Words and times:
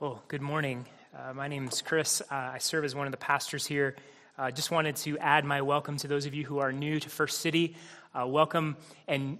Well, 0.00 0.22
good 0.28 0.40
morning. 0.40 0.86
Uh, 1.14 1.34
my 1.34 1.46
name 1.46 1.68
is 1.68 1.82
Chris. 1.82 2.22
Uh, 2.22 2.34
I 2.34 2.56
serve 2.56 2.86
as 2.86 2.94
one 2.94 3.06
of 3.06 3.10
the 3.10 3.18
pastors 3.18 3.66
here. 3.66 3.96
Uh, 4.38 4.50
just 4.50 4.70
wanted 4.70 4.96
to 4.96 5.18
add 5.18 5.44
my 5.44 5.60
welcome 5.60 5.98
to 5.98 6.08
those 6.08 6.24
of 6.24 6.32
you 6.32 6.42
who 6.46 6.60
are 6.60 6.72
new 6.72 6.98
to 6.98 7.10
First 7.10 7.42
City. 7.42 7.76
Uh, 8.18 8.26
welcome, 8.26 8.78
and 9.06 9.38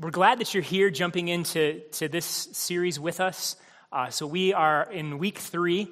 we're 0.00 0.10
glad 0.10 0.40
that 0.40 0.52
you're 0.52 0.64
here 0.64 0.90
jumping 0.90 1.28
into 1.28 1.80
to 1.92 2.08
this 2.08 2.24
series 2.24 2.98
with 2.98 3.20
us. 3.20 3.54
Uh, 3.92 4.10
so, 4.10 4.26
we 4.26 4.52
are 4.52 4.90
in 4.90 5.18
week 5.18 5.38
three 5.38 5.86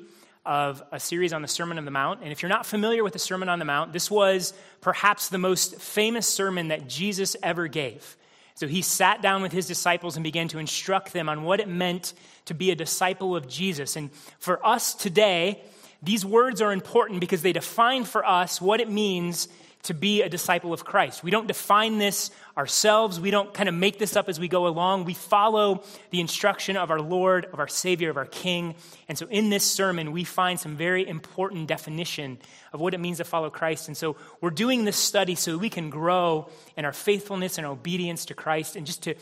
of 0.45 0.83
a 0.91 0.99
series 0.99 1.33
on 1.33 1.41
the 1.41 1.47
Sermon 1.47 1.79
on 1.79 1.85
the 1.85 1.93
Mount. 1.93 2.23
And 2.25 2.33
if 2.33 2.43
you're 2.43 2.49
not 2.49 2.67
familiar 2.67 3.05
with 3.05 3.13
the 3.13 3.21
Sermon 3.21 3.49
on 3.49 3.61
the 3.61 3.65
Mount, 3.65 3.93
this 3.93 4.11
was 4.11 4.53
perhaps 4.81 5.29
the 5.29 5.39
most 5.39 5.81
famous 5.81 6.27
sermon 6.27 6.69
that 6.69 6.89
Jesus 6.89 7.37
ever 7.41 7.69
gave. 7.69 8.17
So 8.55 8.67
he 8.67 8.83
sat 8.83 9.23
down 9.23 9.43
with 9.43 9.53
his 9.53 9.67
disciples 9.67 10.17
and 10.17 10.25
began 10.25 10.49
to 10.49 10.59
instruct 10.59 11.13
them 11.13 11.29
on 11.29 11.43
what 11.43 11.61
it 11.61 11.69
meant 11.69 12.13
to 12.45 12.55
be 12.55 12.71
a 12.71 12.75
disciple 12.75 13.35
of 13.35 13.49
Jesus. 13.49 13.97
And 13.97 14.13
for 14.39 14.65
us 14.67 14.95
today, 14.95 15.63
these 16.03 16.25
words 16.25 16.61
are 16.61 16.73
important 16.73 17.21
because 17.21 17.43
they 17.43 17.53
define 17.53 18.05
for 18.05 18.27
us 18.27 18.61
what 18.61 18.81
it 18.81 18.91
means 18.91 19.49
to 19.83 19.95
be 19.95 20.23
a 20.23 20.29
disciple 20.29 20.73
of 20.73 20.85
Christ. 20.85 21.25
We 21.25 21.33
don't 21.33 21.49
define 21.49 21.99
this 21.99 22.31
ourselves. 22.57 23.19
We 23.19 23.33
don't 23.33 23.53
kind 23.53 23.69
of 23.69 23.75
make 23.75 23.99
this 23.99 24.15
up 24.15 24.29
as 24.29 24.39
we 24.39 24.47
go 24.47 24.69
along. 24.69 25.05
We 25.05 25.15
follow 25.15 25.83
the 26.11 26.21
instruction 26.21 26.77
of 26.77 26.93
our 26.93 27.01
Lord, 27.01 27.47
of 27.53 27.59
our 27.59 27.67
Savior, 27.67 28.09
of 28.09 28.17
our 28.17 28.27
King. 28.27 28.77
And 29.09 29.19
so 29.19 29.27
in 29.29 29.51
this 29.51 29.65
sermon, 29.65 30.13
we 30.13 30.23
find 30.23 30.61
some 30.61 30.77
very 30.77 31.07
important 31.07 31.67
definition 31.67 32.39
of 32.73 32.81
what 32.81 32.95
it 32.95 33.01
means 33.01 33.19
to 33.19 33.25
follow 33.25 33.51
Christ. 33.51 33.89
And 33.89 33.97
so 33.97 34.17
we're 34.41 34.51
doing 34.51 34.85
this 34.85 34.97
study 34.97 35.35
so 35.35 35.59
we 35.59 35.71
can 35.71 35.91
grow 35.91 36.49
in 36.77 36.85
our 36.85 36.93
faithfulness 36.93 37.59
and 37.59 37.67
obedience 37.67 38.27
to 38.27 38.35
Christ 38.35 38.77
and 38.77 38.87
just 38.87 39.03
to 39.03 39.15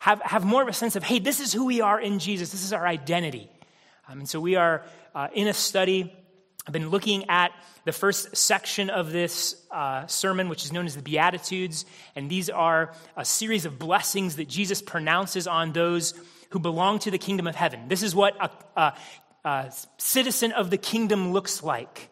have, 0.00 0.20
have 0.22 0.44
more 0.44 0.60
of 0.60 0.68
a 0.68 0.74
sense 0.74 0.94
of, 0.94 1.02
hey, 1.02 1.20
this 1.20 1.40
is 1.40 1.54
who 1.54 1.64
we 1.64 1.80
are 1.80 1.98
in 1.98 2.18
Jesus. 2.18 2.52
This 2.52 2.64
is 2.64 2.74
our 2.74 2.86
identity. 2.86 3.48
Um, 4.08 4.18
and 4.18 4.28
so 4.28 4.40
we 4.40 4.56
are 4.56 4.84
uh, 5.14 5.28
in 5.32 5.48
a 5.48 5.54
study 5.54 6.12
I've 6.64 6.72
been 6.72 6.90
looking 6.90 7.28
at 7.28 7.50
the 7.84 7.92
first 7.92 8.36
section 8.36 8.88
of 8.88 9.10
this 9.10 9.56
uh, 9.72 10.06
sermon, 10.06 10.48
which 10.48 10.64
is 10.64 10.72
known 10.72 10.86
as 10.86 10.94
the 10.94 11.02
Beatitudes, 11.02 11.84
and 12.14 12.30
these 12.30 12.48
are 12.50 12.92
a 13.16 13.24
series 13.24 13.64
of 13.64 13.80
blessings 13.80 14.36
that 14.36 14.48
Jesus 14.48 14.80
pronounces 14.80 15.48
on 15.48 15.72
those 15.72 16.14
who 16.50 16.60
belong 16.60 17.00
to 17.00 17.10
the 17.10 17.18
kingdom 17.18 17.48
of 17.48 17.56
heaven. 17.56 17.88
This 17.88 18.04
is 18.04 18.14
what 18.14 18.36
a, 18.40 18.80
a, 18.80 18.94
a 19.44 19.72
citizen 19.98 20.52
of 20.52 20.70
the 20.70 20.76
kingdom 20.78 21.32
looks 21.32 21.64
like. 21.64 22.10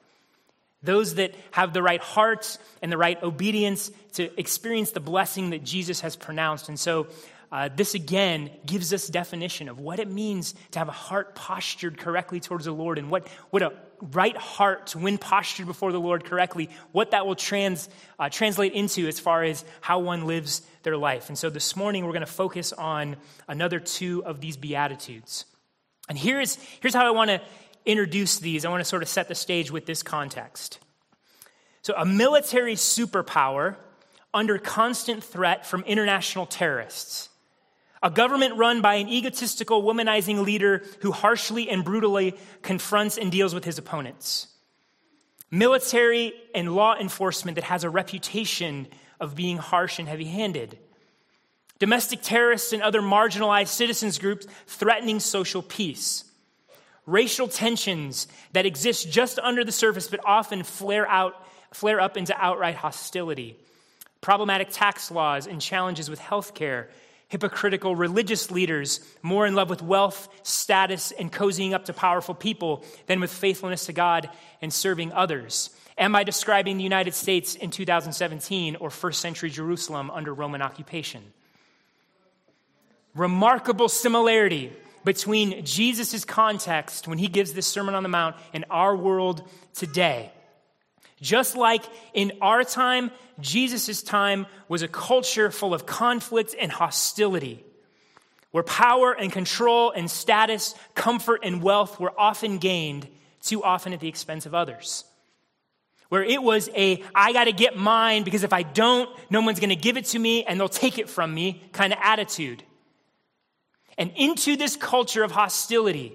Those 0.83 1.15
that 1.17 1.35
have 1.53 1.73
the 1.73 1.83
right 1.83 2.01
heart 2.01 2.59
and 2.83 2.91
the 2.91 2.99
right 2.99 3.23
obedience 3.23 3.93
to 4.15 4.41
experience 4.41 4.91
the 4.91 5.01
blessing 5.01 5.51
that 5.51 5.63
Jesus 5.63 6.01
has 6.01 6.17
pronounced. 6.17 6.69
And 6.69 6.81
so 6.81 7.07
uh, 7.53 7.69
this 7.75 7.95
again 7.95 8.51
gives 8.65 8.93
us 8.93 9.09
definition 9.09 9.69
of 9.69 9.81
what 9.81 9.99
it 9.99 10.09
means 10.09 10.55
to 10.71 10.79
have 10.79 10.89
a 10.89 10.93
heart 10.93 11.35
postured 11.35 11.99
correctly 11.99 12.39
towards 12.39 12.65
the 12.65 12.73
Lord 12.73 12.97
and 12.97 13.11
what, 13.11 13.27
what 13.51 13.63
a 13.63 13.73
right 14.13 14.37
heart 14.37 14.95
when 14.95 15.19
postured 15.19 15.67
before 15.67 15.91
the 15.91 16.01
Lord 16.01 16.25
correctly, 16.25 16.71
what 16.93 17.11
that 17.11 17.27
will 17.27 17.35
trans, 17.35 17.89
uh, 18.19 18.29
translate 18.29 18.73
into 18.73 19.09
as 19.09 19.19
far 19.19 19.43
as 19.43 19.65
how 19.81 19.99
one 19.99 20.27
lives 20.27 20.63
their 20.85 20.97
life. 20.97 21.29
And 21.29 21.37
so 21.37 21.51
this 21.51 21.75
morning 21.75 22.05
we're 22.05 22.13
going 22.13 22.21
to 22.21 22.27
focus 22.27 22.73
on 22.73 23.17
another 23.49 23.81
two 23.81 24.25
of 24.25 24.41
these 24.41 24.57
Beatitudes. 24.57 25.45
And 26.09 26.17
here's, 26.17 26.55
here's 26.81 26.95
how 26.95 27.07
I 27.07 27.11
want 27.11 27.31
to 27.31 27.41
introduce 27.85 28.39
these. 28.39 28.65
I 28.65 28.69
want 28.69 28.81
to 28.81 28.89
sort 28.89 29.03
of 29.03 29.09
set 29.09 29.27
the 29.27 29.35
stage 29.35 29.73
with 29.73 29.87
this 29.87 30.03
context. 30.05 30.79
So, 31.83 31.95
a 31.97 32.05
military 32.05 32.75
superpower 32.75 33.77
under 34.35 34.59
constant 34.59 35.25
threat 35.25 35.67
from 35.67 35.83
international 35.85 36.47
terrorists 36.47 37.30
a 38.03 38.11
government 38.11 38.57
run 38.57 38.81
by 38.81 38.95
an 38.95 39.09
egotistical, 39.09 39.83
womanizing 39.83 40.45
leader 40.45 40.83
who 41.01 41.13
harshly 41.13 41.69
and 41.69 41.85
brutally 41.85 42.35
confronts 42.63 43.19
and 43.19 43.31
deals 43.31 43.55
with 43.55 43.65
his 43.65 43.79
opponents. 43.79 44.47
Military 45.51 46.33
and 46.55 46.75
law 46.75 46.97
enforcement 46.97 47.57
that 47.57 47.65
has 47.65 47.85
a 47.85 47.91
reputation 47.91 48.87
of 49.21 49.35
being 49.35 49.59
harsh 49.59 49.99
and 49.99 50.09
heavy 50.09 50.25
handed. 50.25 50.79
Domestic 51.79 52.21
terrorists 52.23 52.73
and 52.73 52.83
other 52.83 53.03
marginalized 53.03 53.69
citizens 53.69 54.19
groups 54.19 54.47
threatening 54.67 55.21
social 55.21 55.63
peace. 55.63 56.25
Racial 57.05 57.49
tensions 57.49 58.29
that 58.53 58.67
exist 58.67 59.11
just 59.11 59.39
under 59.39 59.65
the 59.65 59.73
surface 59.73 60.09
but 60.09 60.21
often 60.25 60.63
flare, 60.63 61.09
out, 61.09 61.35
flare 61.73 62.01
up 62.01 62.17
into 62.17 62.35
outright 62.37 62.77
hostility. 62.77 63.57
Problematic 64.21 64.69
tax 64.71 65.11
laws 65.11 65.47
and 65.47 65.61
challenges 65.61 66.09
with 66.09 66.19
health 66.19 66.55
care 66.55 66.91
hypocritical 67.31 67.97
religious 67.97 68.51
leaders 68.51 69.01
more 69.23 69.47
in 69.47 69.55
love 69.55 69.71
with 69.71 69.81
wealth, 69.81 70.29
status, 70.43 71.13
and 71.13 71.33
cozying 71.33 71.73
up 71.73 71.87
to 71.87 71.93
powerful 71.93 72.35
people 72.35 72.85
than 73.07 73.21
with 73.21 73.33
faithfulness 73.33 73.87
to 73.87 73.93
God 73.93 74.29
and 74.61 74.73
serving 74.73 75.13
others? 75.13 75.71
Am 75.97 76.17
I 76.17 76.25
describing 76.25 76.77
the 76.77 76.83
United 76.83 77.15
States 77.15 77.55
in 77.55 77.71
2017 77.71 78.77
or 78.77 78.91
first 78.91 79.21
century 79.21 79.49
Jerusalem 79.49 80.11
under 80.11 80.35
Roman 80.35 80.61
occupation? 80.61 81.23
Remarkable 83.15 83.89
similarity 83.89 84.73
between 85.05 85.65
Jesus' 85.65 86.25
context 86.25 87.07
when 87.07 87.19
he 87.19 87.29
gives 87.29 87.53
this 87.53 87.67
Sermon 87.67 87.95
on 87.95 88.03
the 88.03 88.09
Mount 88.09 88.37
and 88.53 88.65
our 88.71 88.97
world 88.97 89.49
today. 89.73 90.33
Just 91.21 91.55
like 91.55 91.85
in 92.15 92.33
our 92.41 92.65
time, 92.65 93.11
Jesus' 93.41 94.03
time 94.03 94.47
was 94.69 94.83
a 94.83 94.89
culture 94.89 95.51
full 95.51 95.75
of 95.75 95.85
conflict 95.85 96.55
and 96.59 96.73
hostility, 96.73 97.63
where 98.53 98.65
power 98.65 99.13
and 99.13 99.31
control 99.31 99.91
and 99.91 100.11
status, 100.11 100.75
comfort 100.95 101.41
and 101.43 101.63
wealth 101.63 102.01
were 102.01 102.13
often 102.19 102.59
gained, 102.59 103.07
too 103.43 103.63
often 103.63 103.93
at 103.93 104.01
the 104.01 104.09
expense 104.09 104.47
of 104.47 104.55
others. 104.55 105.05
Where 106.09 106.25
it 106.25 106.43
was 106.43 106.69
a, 106.75 107.05
I 107.15 107.33
gotta 107.33 107.53
get 107.53 107.77
mine 107.77 108.25
because 108.25 108.43
if 108.43 108.53
I 108.53 108.63
don't, 108.63 109.09
no 109.31 109.43
one's 109.43 109.61
gonna 109.61 109.77
give 109.77 109.97
it 109.97 110.07
to 110.07 110.19
me 110.19 110.45
and 110.45 110.59
they'll 110.59 110.69
take 110.69 110.99
it 110.99 111.09
from 111.09 111.33
me 111.33 111.63
kind 111.73 111.93
of 111.93 111.99
attitude. 112.03 112.65
And 113.97 114.11
into 114.17 114.57
this 114.57 114.75
culture 114.75 115.23
of 115.23 115.31
hostility, 115.31 116.15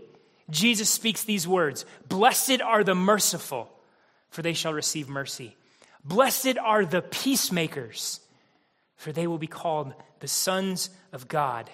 Jesus 0.50 0.90
speaks 0.90 1.24
these 1.24 1.48
words 1.48 1.86
Blessed 2.10 2.60
are 2.62 2.84
the 2.84 2.96
merciful 2.96 3.72
for 4.36 4.42
they 4.42 4.54
shall 4.54 4.74
receive 4.74 5.08
mercy. 5.08 5.56
Blessed 6.04 6.58
are 6.58 6.86
the 6.86 7.02
peacemakers, 7.02 8.20
for 8.98 9.14
they 9.14 9.28
will 9.28 9.38
be 9.38 9.48
called 9.48 9.94
the 10.20 10.28
sons 10.28 10.90
of 11.14 11.30
God. 11.30 11.70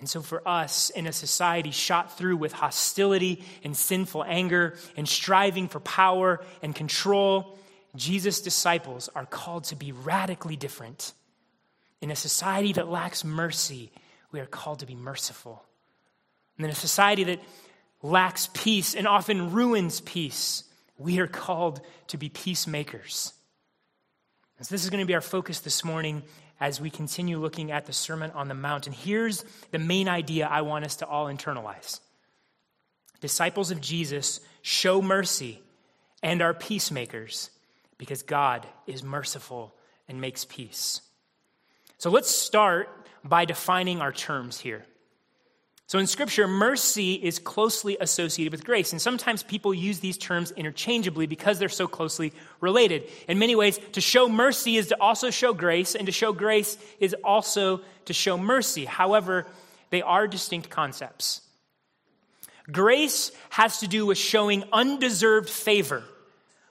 And 0.00 0.08
so, 0.08 0.22
for 0.22 0.46
us 0.46 0.90
in 0.90 1.06
a 1.06 1.12
society 1.12 1.70
shot 1.70 2.18
through 2.18 2.36
with 2.36 2.52
hostility 2.52 3.44
and 3.62 3.76
sinful 3.76 4.24
anger 4.24 4.76
and 4.96 5.08
striving 5.08 5.68
for 5.68 5.80
power 5.80 6.44
and 6.62 6.74
control, 6.74 7.56
Jesus' 7.94 8.40
disciples 8.40 9.08
are 9.14 9.26
called 9.26 9.64
to 9.64 9.76
be 9.76 9.92
radically 9.92 10.56
different. 10.56 11.12
In 12.00 12.10
a 12.10 12.16
society 12.16 12.72
that 12.72 12.88
lacks 12.88 13.24
mercy, 13.24 13.92
we 14.32 14.40
are 14.40 14.46
called 14.46 14.80
to 14.80 14.86
be 14.86 14.94
merciful. 14.96 15.64
And 16.56 16.64
in 16.64 16.72
a 16.72 16.76
society 16.76 17.24
that 17.24 17.40
lacks 18.02 18.48
peace 18.52 18.94
and 18.94 19.06
often 19.06 19.52
ruins 19.52 20.00
peace, 20.00 20.64
we 20.98 21.20
are 21.20 21.26
called 21.26 21.80
to 22.08 22.18
be 22.18 22.28
peacemakers. 22.28 23.32
So 24.60 24.74
this 24.74 24.82
is 24.82 24.90
going 24.90 25.02
to 25.02 25.06
be 25.06 25.14
our 25.14 25.20
focus 25.20 25.60
this 25.60 25.84
morning 25.84 26.24
as 26.60 26.80
we 26.80 26.90
continue 26.90 27.38
looking 27.38 27.70
at 27.70 27.86
the 27.86 27.92
Sermon 27.92 28.32
on 28.32 28.48
the 28.48 28.54
Mount. 28.54 28.86
And 28.86 28.94
here's 28.94 29.44
the 29.70 29.78
main 29.78 30.08
idea 30.08 30.48
I 30.48 30.62
want 30.62 30.84
us 30.84 30.96
to 30.96 31.06
all 31.06 31.26
internalize 31.26 32.00
Disciples 33.20 33.70
of 33.70 33.80
Jesus 33.80 34.40
show 34.62 35.02
mercy 35.02 35.60
and 36.22 36.40
are 36.40 36.54
peacemakers 36.54 37.50
because 37.96 38.22
God 38.22 38.66
is 38.86 39.02
merciful 39.02 39.74
and 40.06 40.20
makes 40.20 40.44
peace. 40.44 41.00
So 41.98 42.10
let's 42.10 42.30
start 42.30 42.88
by 43.24 43.44
defining 43.44 44.00
our 44.00 44.12
terms 44.12 44.60
here. 44.60 44.84
So 45.88 45.98
in 45.98 46.06
Scripture, 46.06 46.46
mercy 46.46 47.14
is 47.14 47.38
closely 47.38 47.96
associated 47.98 48.52
with 48.52 48.62
grace. 48.62 48.92
And 48.92 49.00
sometimes 49.00 49.42
people 49.42 49.72
use 49.72 50.00
these 50.00 50.18
terms 50.18 50.50
interchangeably 50.50 51.26
because 51.26 51.58
they're 51.58 51.70
so 51.70 51.86
closely 51.86 52.34
related. 52.60 53.04
In 53.26 53.38
many 53.38 53.56
ways, 53.56 53.80
to 53.92 54.02
show 54.02 54.28
mercy 54.28 54.76
is 54.76 54.88
to 54.88 55.00
also 55.00 55.30
show 55.30 55.54
grace, 55.54 55.94
and 55.94 56.04
to 56.04 56.12
show 56.12 56.34
grace 56.34 56.76
is 57.00 57.16
also 57.24 57.80
to 58.04 58.12
show 58.12 58.36
mercy. 58.36 58.84
However, 58.84 59.46
they 59.88 60.02
are 60.02 60.28
distinct 60.28 60.68
concepts. 60.68 61.40
Grace 62.70 63.32
has 63.48 63.80
to 63.80 63.88
do 63.88 64.04
with 64.04 64.18
showing 64.18 64.64
undeserved 64.70 65.48
favor, 65.48 66.04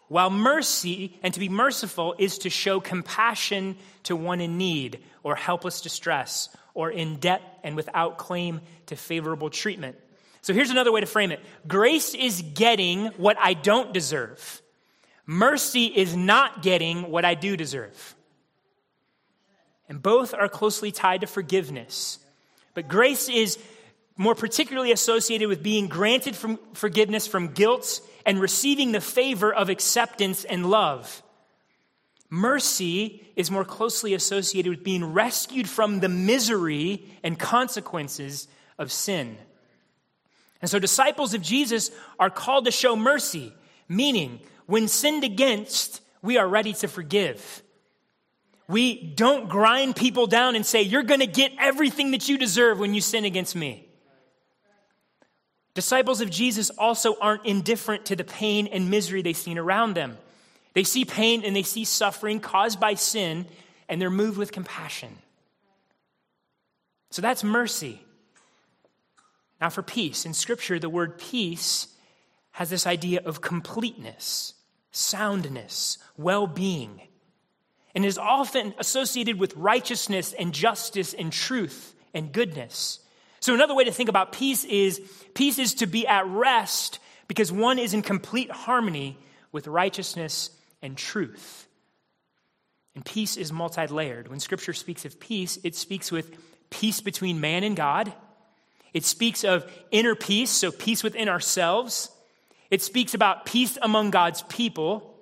while 0.07 0.29
mercy, 0.29 1.17
and 1.21 1.33
to 1.33 1.39
be 1.39 1.49
merciful, 1.49 2.15
is 2.17 2.39
to 2.39 2.49
show 2.49 2.79
compassion 2.79 3.75
to 4.03 4.15
one 4.15 4.39
in 4.39 4.57
need 4.57 5.03
or 5.23 5.35
helpless 5.35 5.81
distress 5.81 6.49
or 6.73 6.89
in 6.89 7.17
debt 7.17 7.41
and 7.63 7.75
without 7.75 8.17
claim 8.17 8.61
to 8.85 8.95
favorable 8.95 9.49
treatment. 9.49 9.97
So 10.41 10.53
here's 10.53 10.69
another 10.69 10.91
way 10.91 11.01
to 11.01 11.07
frame 11.07 11.31
it 11.31 11.41
grace 11.67 12.13
is 12.13 12.41
getting 12.41 13.07
what 13.17 13.37
I 13.39 13.53
don't 13.53 13.93
deserve, 13.93 14.61
mercy 15.25 15.85
is 15.85 16.15
not 16.15 16.61
getting 16.61 17.11
what 17.11 17.25
I 17.25 17.33
do 17.33 17.57
deserve. 17.57 18.15
And 19.89 20.01
both 20.01 20.33
are 20.33 20.49
closely 20.49 20.91
tied 20.91 21.21
to 21.21 21.27
forgiveness. 21.27 22.19
But 22.73 22.89
grace 22.89 23.29
is 23.29 23.57
more 24.17 24.35
particularly 24.35 24.91
associated 24.91 25.47
with 25.47 25.63
being 25.63 25.87
granted 25.87 26.35
from 26.35 26.59
forgiveness 26.73 27.27
from 27.27 27.49
guilt 27.49 28.01
and 28.27 28.41
receiving 28.41 28.91
the 28.91 29.01
favor 29.01 29.51
of 29.51 29.69
acceptance 29.69 30.43
and 30.43 30.69
love. 30.69 31.23
Mercy 32.29 33.25
is 33.37 33.49
more 33.49 33.63
closely 33.63 34.13
associated 34.13 34.69
with 34.69 34.83
being 34.83 35.13
rescued 35.13 35.67
from 35.67 36.01
the 36.01 36.09
misery 36.09 37.05
and 37.23 37.39
consequences 37.39 38.49
of 38.77 38.91
sin. 38.91 39.37
And 40.61 40.69
so, 40.69 40.77
disciples 40.77 41.33
of 41.33 41.41
Jesus 41.41 41.89
are 42.19 42.29
called 42.29 42.65
to 42.65 42.71
show 42.71 42.97
mercy, 42.97 43.53
meaning, 43.87 44.41
when 44.65 44.89
sinned 44.89 45.23
against, 45.23 46.01
we 46.21 46.37
are 46.37 46.47
ready 46.47 46.73
to 46.73 46.89
forgive. 46.89 47.63
We 48.67 49.01
don't 49.01 49.47
grind 49.47 49.95
people 49.95 50.27
down 50.27 50.57
and 50.57 50.65
say, 50.65 50.81
You're 50.81 51.03
going 51.03 51.21
to 51.21 51.27
get 51.27 51.53
everything 51.57 52.11
that 52.11 52.27
you 52.27 52.37
deserve 52.37 52.77
when 52.77 52.93
you 52.93 52.99
sin 52.99 53.23
against 53.23 53.55
me. 53.55 53.86
Disciples 55.77 56.21
of 56.21 56.31
Jesus 56.31 56.71
also 56.71 57.15
aren't 57.21 57.45
indifferent 57.45 58.07
to 58.07 58.15
the 58.15 58.23
pain 58.23 58.65
and 58.65 58.89
misery 58.89 59.21
they 59.21 59.33
see 59.33 59.55
around 59.55 59.93
them. 59.93 60.17
They 60.73 60.83
see 60.83 61.05
pain 61.05 61.45
and 61.45 61.55
they 61.55 61.61
see 61.61 61.85
suffering 61.85 62.39
caused 62.39 62.79
by 62.79 62.95
sin, 62.95 63.45
and 63.87 64.01
they're 64.01 64.09
moved 64.09 64.39
with 64.39 64.51
compassion. 64.51 65.19
So 67.11 67.21
that's 67.21 67.43
mercy. 67.43 68.01
Now, 69.61 69.69
for 69.69 69.83
peace, 69.83 70.25
in 70.25 70.33
Scripture, 70.33 70.79
the 70.79 70.89
word 70.89 71.19
peace 71.19 71.89
has 72.53 72.71
this 72.71 72.87
idea 72.87 73.21
of 73.23 73.41
completeness, 73.41 74.55
soundness, 74.89 75.99
well 76.17 76.47
being 76.47 77.01
and 77.93 78.03
is 78.03 78.17
often 78.17 78.73
associated 78.79 79.37
with 79.37 79.55
righteousness 79.55 80.33
and 80.33 80.55
justice 80.55 81.13
and 81.13 81.31
truth 81.31 81.93
and 82.15 82.31
goodness. 82.31 82.97
So, 83.47 83.53
another 83.53 83.73
way 83.73 83.85
to 83.85 83.93
think 83.93 84.09
about 84.09 84.33
peace 84.33 84.65
is 84.65 84.99
peace 85.33 85.57
is 85.57 85.75
to 85.75 85.85
be 85.87 86.05
at 86.05 86.27
rest 86.27 86.99
because 87.29 87.49
one 87.49 87.79
is 87.79 87.93
in 87.93 88.01
complete 88.01 88.51
harmony 88.51 89.17
with 89.53 89.67
righteousness 89.67 90.49
and 90.81 90.97
truth. 90.97 91.65
And 92.93 93.05
peace 93.05 93.37
is 93.37 93.53
multi 93.53 93.87
layered. 93.87 94.27
When 94.27 94.41
Scripture 94.41 94.73
speaks 94.73 95.05
of 95.05 95.17
peace, 95.17 95.59
it 95.63 95.77
speaks 95.77 96.11
with 96.11 96.35
peace 96.69 96.99
between 96.99 97.39
man 97.39 97.63
and 97.63 97.73
God, 97.77 98.11
it 98.93 99.05
speaks 99.05 99.45
of 99.45 99.65
inner 99.91 100.13
peace, 100.13 100.49
so 100.49 100.69
peace 100.69 101.01
within 101.01 101.29
ourselves. 101.29 102.09
It 102.69 102.81
speaks 102.81 103.13
about 103.13 103.45
peace 103.45 103.77
among 103.81 104.11
God's 104.11 104.41
people. 104.49 105.17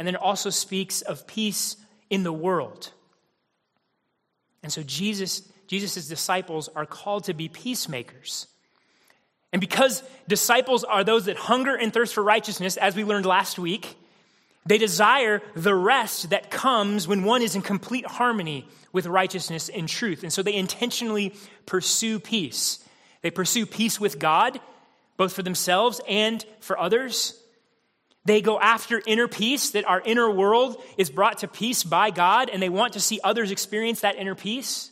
And 0.00 0.08
then 0.08 0.16
it 0.16 0.20
also 0.20 0.50
speaks 0.50 1.00
of 1.00 1.28
peace 1.28 1.76
in 2.10 2.24
the 2.24 2.32
world. 2.32 2.90
And 4.64 4.72
so 4.72 4.82
Jesus, 4.82 5.48
Jesus' 5.66 6.08
disciples 6.08 6.68
are 6.74 6.86
called 6.86 7.24
to 7.24 7.34
be 7.34 7.48
peacemakers. 7.48 8.46
And 9.52 9.60
because 9.60 10.02
disciples 10.28 10.84
are 10.84 11.04
those 11.04 11.26
that 11.26 11.36
hunger 11.36 11.74
and 11.74 11.92
thirst 11.92 12.14
for 12.14 12.22
righteousness, 12.22 12.76
as 12.76 12.94
we 12.94 13.04
learned 13.04 13.26
last 13.26 13.58
week, 13.58 13.96
they 14.66 14.78
desire 14.78 15.40
the 15.54 15.74
rest 15.74 16.30
that 16.30 16.50
comes 16.50 17.06
when 17.06 17.22
one 17.22 17.40
is 17.40 17.54
in 17.54 17.62
complete 17.62 18.04
harmony 18.04 18.68
with 18.92 19.06
righteousness 19.06 19.68
and 19.68 19.88
truth. 19.88 20.22
And 20.22 20.32
so 20.32 20.42
they 20.42 20.54
intentionally 20.54 21.34
pursue 21.66 22.18
peace. 22.18 22.80
They 23.22 23.30
pursue 23.30 23.64
peace 23.64 24.00
with 24.00 24.18
God, 24.18 24.60
both 25.16 25.32
for 25.32 25.42
themselves 25.42 26.00
and 26.08 26.44
for 26.60 26.78
others. 26.78 27.40
They 28.24 28.40
go 28.40 28.58
after 28.58 29.00
inner 29.06 29.28
peace, 29.28 29.70
that 29.70 29.86
our 29.86 30.00
inner 30.00 30.28
world 30.28 30.82
is 30.98 31.10
brought 31.10 31.38
to 31.38 31.48
peace 31.48 31.84
by 31.84 32.10
God, 32.10 32.50
and 32.50 32.60
they 32.60 32.68
want 32.68 32.94
to 32.94 33.00
see 33.00 33.20
others 33.22 33.52
experience 33.52 34.00
that 34.00 34.16
inner 34.16 34.34
peace. 34.34 34.90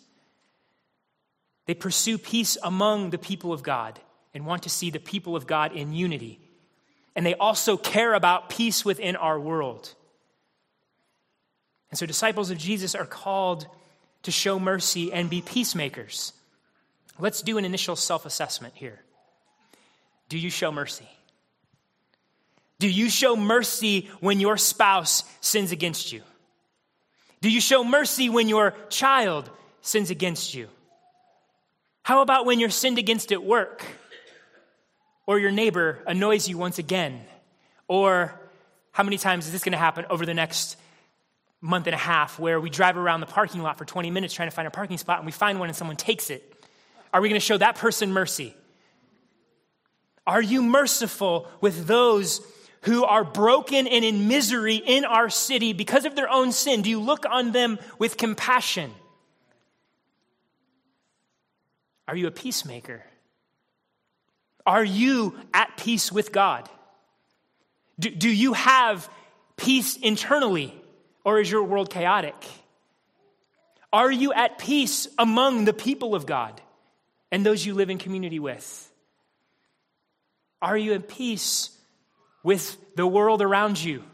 They 1.66 1.75
pursue 1.75 2.19
peace 2.19 2.56
among 2.62 3.11
the 3.11 3.19
people 3.19 3.52
of 3.52 3.62
God 3.62 3.99
and 4.34 4.44
want 4.44 4.64
to 4.64 4.70
see 4.70 4.90
the 4.90 4.99
people 4.99 5.37
of 5.37 5.46
God 5.46 5.72
in 5.72 5.93
unity. 5.93 6.40
And 7.16 7.25
they 7.25 7.34
also 7.34 7.76
care 7.76 8.14
about 8.14 8.50
peace 8.50 8.84
within 8.84 9.16
our 9.16 9.38
world. 9.38 9.94
And 11.90 11.99
so, 11.99 12.06
disciples 12.06 12.50
of 12.50 12.58
Jesus 12.58 12.94
are 12.94 13.06
called 13.06 13.66
to 14.25 14.31
show 14.31 14.58
mercy 14.58 15.12
and 15.12 15.31
be 15.31 15.40
peacemakers. 15.40 16.32
Let's 17.19 17.43
do 17.43 17.56
an 17.56 17.64
initial 17.64 17.94
self 17.94 18.26
assessment 18.26 18.75
here. 18.76 19.00
Do 20.28 20.38
you 20.38 20.50
show 20.50 20.72
mercy? 20.72 21.08
Do 22.81 22.88
you 22.88 23.08
show 23.08 23.37
mercy 23.37 24.11
when 24.20 24.40
your 24.40 24.56
spouse 24.56 25.22
sins 25.40 25.70
against 25.70 26.12
you? 26.12 26.22
Do 27.40 27.50
you 27.50 27.61
show 27.61 27.84
mercy 27.84 28.28
when 28.28 28.49
your 28.49 28.75
child 28.88 29.49
sins 29.81 30.11
against 30.11 30.55
you? 30.55 30.69
How 32.04 32.20
about 32.20 32.44
when 32.44 32.60
you're 32.60 32.68
sinned 32.68 32.98
against 32.98 33.32
at 33.32 33.42
work? 33.42 33.82
Or 35.26 35.38
your 35.38 35.50
neighbor 35.50 36.00
annoys 36.06 36.46
you 36.46 36.58
once 36.58 36.78
again? 36.78 37.22
Or 37.88 38.38
how 38.92 39.02
many 39.04 39.16
times 39.16 39.46
is 39.46 39.52
this 39.52 39.64
going 39.64 39.72
to 39.72 39.78
happen 39.78 40.04
over 40.10 40.26
the 40.26 40.34
next 40.34 40.76
month 41.62 41.86
and 41.86 41.94
a 41.94 41.98
half 41.98 42.38
where 42.38 42.60
we 42.60 42.68
drive 42.68 42.98
around 42.98 43.20
the 43.20 43.26
parking 43.26 43.62
lot 43.62 43.78
for 43.78 43.86
20 43.86 44.10
minutes 44.10 44.34
trying 44.34 44.50
to 44.50 44.54
find 44.54 44.68
a 44.68 44.70
parking 44.70 44.98
spot 44.98 45.16
and 45.16 45.24
we 45.24 45.32
find 45.32 45.58
one 45.58 45.70
and 45.70 45.76
someone 45.76 45.96
takes 45.96 46.28
it? 46.28 46.54
Are 47.14 47.22
we 47.22 47.30
going 47.30 47.40
to 47.40 47.44
show 47.44 47.56
that 47.56 47.76
person 47.76 48.12
mercy? 48.12 48.54
Are 50.26 50.42
you 50.42 50.62
merciful 50.62 51.48
with 51.62 51.86
those 51.86 52.42
who 52.82 53.04
are 53.04 53.24
broken 53.24 53.86
and 53.86 54.04
in 54.04 54.28
misery 54.28 54.76
in 54.76 55.06
our 55.06 55.30
city 55.30 55.72
because 55.72 56.04
of 56.04 56.16
their 56.16 56.28
own 56.28 56.52
sin? 56.52 56.82
Do 56.82 56.90
you 56.90 57.00
look 57.00 57.24
on 57.24 57.52
them 57.52 57.78
with 57.98 58.18
compassion? 58.18 58.92
Are 62.06 62.16
you 62.16 62.26
a 62.26 62.30
peacemaker? 62.30 63.02
Are 64.66 64.84
you 64.84 65.36
at 65.52 65.76
peace 65.76 66.10
with 66.10 66.32
God? 66.32 66.68
Do, 67.98 68.10
do 68.10 68.28
you 68.28 68.54
have 68.54 69.08
peace 69.56 69.96
internally, 69.96 70.74
or 71.24 71.40
is 71.40 71.50
your 71.50 71.62
world 71.62 71.90
chaotic? 71.90 72.34
Are 73.92 74.10
you 74.10 74.32
at 74.32 74.58
peace 74.58 75.06
among 75.18 75.64
the 75.64 75.72
people 75.72 76.14
of 76.14 76.26
God 76.26 76.60
and 77.30 77.46
those 77.46 77.64
you 77.64 77.74
live 77.74 77.90
in 77.90 77.98
community 77.98 78.40
with? 78.40 78.90
Are 80.60 80.76
you 80.76 80.94
at 80.94 81.08
peace 81.08 81.70
with 82.44 82.76
the 82.94 83.06
world 83.06 83.42
around 83.42 83.82
you. 83.82 84.04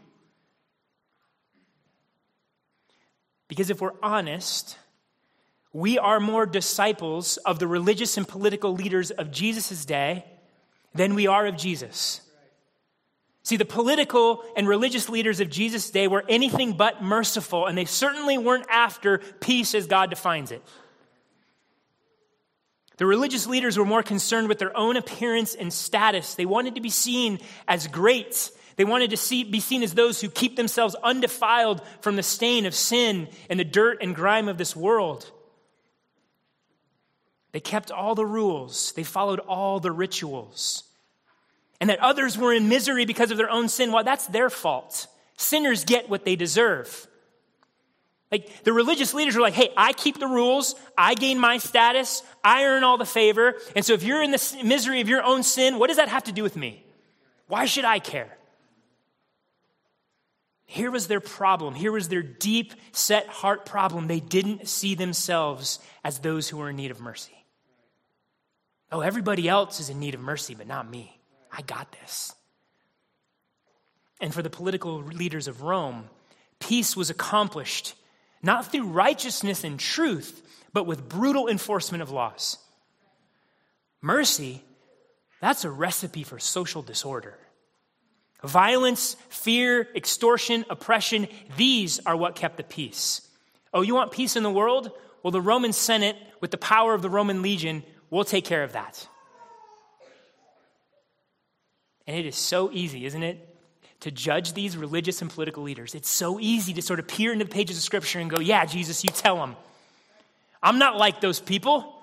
Because 3.47 3.69
if 3.69 3.81
we're 3.81 3.91
honest, 4.01 4.77
we 5.73 5.97
are 5.97 6.19
more 6.19 6.45
disciples 6.45 7.37
of 7.37 7.59
the 7.59 7.67
religious 7.67 8.17
and 8.17 8.27
political 8.27 8.73
leaders 8.73 9.11
of 9.11 9.31
Jesus' 9.31 9.85
day 9.85 10.25
than 10.93 11.15
we 11.15 11.27
are 11.27 11.45
of 11.45 11.55
Jesus. 11.55 12.21
See, 13.43 13.57
the 13.57 13.65
political 13.65 14.43
and 14.55 14.67
religious 14.67 15.09
leaders 15.09 15.39
of 15.39 15.49
Jesus' 15.49 15.89
day 15.89 16.07
were 16.07 16.23
anything 16.29 16.73
but 16.73 17.01
merciful, 17.01 17.65
and 17.65 17.77
they 17.77 17.85
certainly 17.85 18.37
weren't 18.37 18.67
after 18.69 19.17
peace 19.39 19.73
as 19.73 19.87
God 19.87 20.09
defines 20.09 20.51
it. 20.51 20.61
The 22.97 23.07
religious 23.07 23.47
leaders 23.47 23.79
were 23.79 23.85
more 23.85 24.03
concerned 24.03 24.47
with 24.47 24.59
their 24.59 24.77
own 24.77 24.95
appearance 24.95 25.55
and 25.55 25.73
status. 25.73 26.35
They 26.35 26.45
wanted 26.45 26.75
to 26.75 26.81
be 26.81 26.91
seen 26.91 27.39
as 27.67 27.87
great. 27.87 28.51
They 28.75 28.85
wanted 28.85 29.09
to 29.09 29.17
see, 29.17 29.43
be 29.43 29.59
seen 29.59 29.81
as 29.81 29.95
those 29.95 30.21
who 30.21 30.29
keep 30.29 30.55
themselves 30.55 30.95
undefiled 31.01 31.81
from 32.01 32.17
the 32.17 32.23
stain 32.23 32.67
of 32.67 32.75
sin 32.75 33.27
and 33.49 33.59
the 33.59 33.63
dirt 33.63 34.03
and 34.03 34.13
grime 34.13 34.47
of 34.47 34.59
this 34.59 34.75
world. 34.75 35.31
They 37.51 37.59
kept 37.59 37.91
all 37.91 38.15
the 38.15 38.25
rules, 38.25 38.93
they 38.93 39.03
followed 39.03 39.39
all 39.39 39.79
the 39.79 39.91
rituals. 39.91 40.83
And 41.79 41.89
that 41.89 41.99
others 41.99 42.37
were 42.37 42.53
in 42.53 42.69
misery 42.69 43.05
because 43.05 43.31
of 43.31 43.37
their 43.37 43.49
own 43.49 43.67
sin, 43.67 43.91
well, 43.91 44.03
that's 44.03 44.27
their 44.27 44.51
fault. 44.51 45.07
Sinners 45.35 45.83
get 45.83 46.09
what 46.09 46.25
they 46.25 46.35
deserve. 46.35 47.07
Like 48.31 48.63
the 48.63 48.71
religious 48.71 49.13
leaders 49.13 49.35
were 49.35 49.41
like, 49.41 49.55
hey, 49.55 49.69
I 49.75 49.91
keep 49.91 50.19
the 50.19 50.27
rules, 50.27 50.75
I 50.97 51.15
gain 51.15 51.37
my 51.39 51.57
status, 51.57 52.23
I 52.43 52.63
earn 52.63 52.83
all 52.83 52.97
the 52.97 53.05
favor. 53.05 53.55
And 53.75 53.83
so 53.83 53.93
if 53.93 54.03
you're 54.03 54.23
in 54.23 54.31
the 54.31 54.61
misery 54.63 55.01
of 55.01 55.09
your 55.09 55.23
own 55.23 55.43
sin, 55.43 55.79
what 55.79 55.87
does 55.87 55.97
that 55.97 56.07
have 56.07 56.23
to 56.25 56.31
do 56.31 56.43
with 56.43 56.55
me? 56.55 56.85
Why 57.47 57.65
should 57.65 57.83
I 57.83 57.99
care? 57.99 58.37
Here 60.65 60.89
was 60.89 61.07
their 61.07 61.19
problem. 61.19 61.75
Here 61.75 61.91
was 61.91 62.07
their 62.07 62.23
deep 62.23 62.73
set 62.93 63.27
heart 63.27 63.65
problem. 63.65 64.07
They 64.07 64.21
didn't 64.21 64.69
see 64.69 64.95
themselves 64.95 65.79
as 66.01 66.19
those 66.19 66.47
who 66.47 66.57
were 66.57 66.69
in 66.69 66.77
need 66.77 66.91
of 66.91 67.01
mercy. 67.01 67.40
Oh, 68.91 69.01
everybody 69.01 69.47
else 69.47 69.79
is 69.79 69.89
in 69.89 69.99
need 69.99 70.15
of 70.15 70.21
mercy, 70.21 70.53
but 70.53 70.67
not 70.67 70.89
me. 70.89 71.17
I 71.51 71.61
got 71.61 71.91
this. 72.01 72.33
And 74.19 74.33
for 74.33 74.41
the 74.41 74.49
political 74.49 75.01
leaders 75.01 75.47
of 75.47 75.61
Rome, 75.61 76.09
peace 76.59 76.95
was 76.95 77.09
accomplished 77.09 77.95
not 78.43 78.71
through 78.71 78.87
righteousness 78.87 79.63
and 79.63 79.79
truth, 79.79 80.41
but 80.73 80.85
with 80.85 81.07
brutal 81.07 81.47
enforcement 81.47 82.01
of 82.01 82.11
laws. 82.11 82.57
Mercy, 84.01 84.63
that's 85.41 85.63
a 85.63 85.69
recipe 85.69 86.23
for 86.23 86.39
social 86.39 86.81
disorder. 86.81 87.37
Violence, 88.43 89.15
fear, 89.29 89.87
extortion, 89.95 90.65
oppression, 90.69 91.27
these 91.57 91.99
are 92.05 92.15
what 92.15 92.35
kept 92.35 92.57
the 92.57 92.63
peace. 92.63 93.21
Oh, 93.73 93.83
you 93.83 93.93
want 93.93 94.11
peace 94.11 94.35
in 94.35 94.43
the 94.43 94.51
world? 94.51 94.91
Well, 95.21 95.31
the 95.31 95.41
Roman 95.41 95.73
Senate, 95.73 96.15
with 96.39 96.49
the 96.49 96.57
power 96.57 96.95
of 96.95 97.03
the 97.03 97.09
Roman 97.09 97.43
legion, 97.43 97.83
we'll 98.11 98.23
take 98.23 98.45
care 98.45 98.63
of 98.63 98.73
that. 98.73 99.07
And 102.05 102.15
it 102.15 102.25
is 102.25 102.35
so 102.35 102.69
easy, 102.71 103.05
isn't 103.05 103.23
it? 103.23 103.47
To 104.01 104.11
judge 104.11 104.53
these 104.53 104.77
religious 104.77 105.21
and 105.21 105.31
political 105.31 105.63
leaders. 105.63 105.95
It's 105.95 106.09
so 106.09 106.39
easy 106.39 106.73
to 106.73 106.81
sort 106.81 106.99
of 106.99 107.07
peer 107.07 107.31
into 107.31 107.45
the 107.45 107.51
pages 107.51 107.77
of 107.77 107.83
Scripture 107.83 108.19
and 108.19 108.29
go, 108.29 108.39
Yeah, 108.39 108.65
Jesus, 108.65 109.03
you 109.03 109.09
tell 109.09 109.37
them. 109.37 109.55
I'm 110.61 110.77
not 110.77 110.97
like 110.97 111.21
those 111.21 111.39
people. 111.39 111.95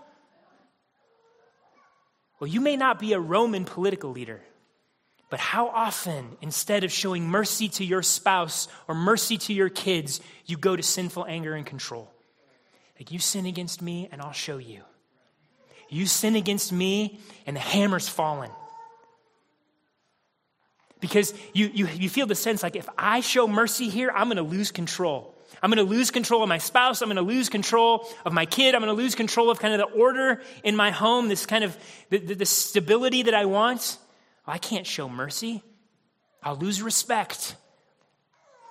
Well, 2.40 2.48
you 2.48 2.60
may 2.60 2.76
not 2.76 2.98
be 2.98 3.12
a 3.12 3.20
Roman 3.20 3.64
political 3.64 4.10
leader, 4.10 4.40
but 5.28 5.40
how 5.40 5.68
often, 5.68 6.36
instead 6.40 6.84
of 6.84 6.92
showing 6.92 7.28
mercy 7.28 7.68
to 7.70 7.84
your 7.84 8.02
spouse 8.02 8.68
or 8.86 8.94
mercy 8.94 9.36
to 9.38 9.52
your 9.52 9.68
kids, 9.68 10.20
you 10.46 10.56
go 10.56 10.74
to 10.74 10.82
sinful 10.82 11.26
anger 11.26 11.54
and 11.54 11.66
control? 11.66 12.10
Like, 12.98 13.12
you 13.12 13.18
sin 13.18 13.44
against 13.44 13.82
me, 13.82 14.08
and 14.10 14.22
I'll 14.22 14.32
show 14.32 14.58
you. 14.58 14.82
You 15.88 16.06
sin 16.06 16.36
against 16.36 16.72
me, 16.72 17.20
and 17.46 17.56
the 17.56 17.60
hammer's 17.60 18.08
fallen. 18.08 18.50
Because 21.00 21.32
you, 21.52 21.70
you, 21.72 21.86
you 21.86 22.08
feel 22.08 22.26
the 22.26 22.34
sense 22.34 22.62
like 22.62 22.76
if 22.76 22.88
I 22.98 23.20
show 23.20 23.46
mercy 23.46 23.88
here, 23.88 24.10
I'm 24.14 24.26
going 24.26 24.36
to 24.36 24.42
lose 24.42 24.72
control. 24.72 25.34
I'm 25.62 25.70
going 25.70 25.84
to 25.84 25.90
lose 25.90 26.10
control 26.10 26.42
of 26.42 26.48
my 26.48 26.58
spouse. 26.58 27.02
I'm 27.02 27.08
going 27.08 27.16
to 27.16 27.22
lose 27.22 27.48
control 27.48 28.08
of 28.24 28.32
my 28.32 28.46
kid. 28.46 28.74
I'm 28.74 28.80
going 28.80 28.94
to 28.94 29.00
lose 29.00 29.14
control 29.14 29.50
of 29.50 29.58
kind 29.58 29.74
of 29.74 29.78
the 29.78 29.96
order 29.96 30.42
in 30.62 30.76
my 30.76 30.90
home, 30.90 31.28
this 31.28 31.46
kind 31.46 31.64
of 31.64 31.76
the, 32.10 32.18
the, 32.18 32.34
the 32.34 32.46
stability 32.46 33.24
that 33.24 33.34
I 33.34 33.46
want. 33.46 33.98
I 34.46 34.58
can't 34.58 34.86
show 34.86 35.08
mercy. 35.08 35.62
I'll 36.42 36.56
lose 36.56 36.80
respect. 36.82 37.56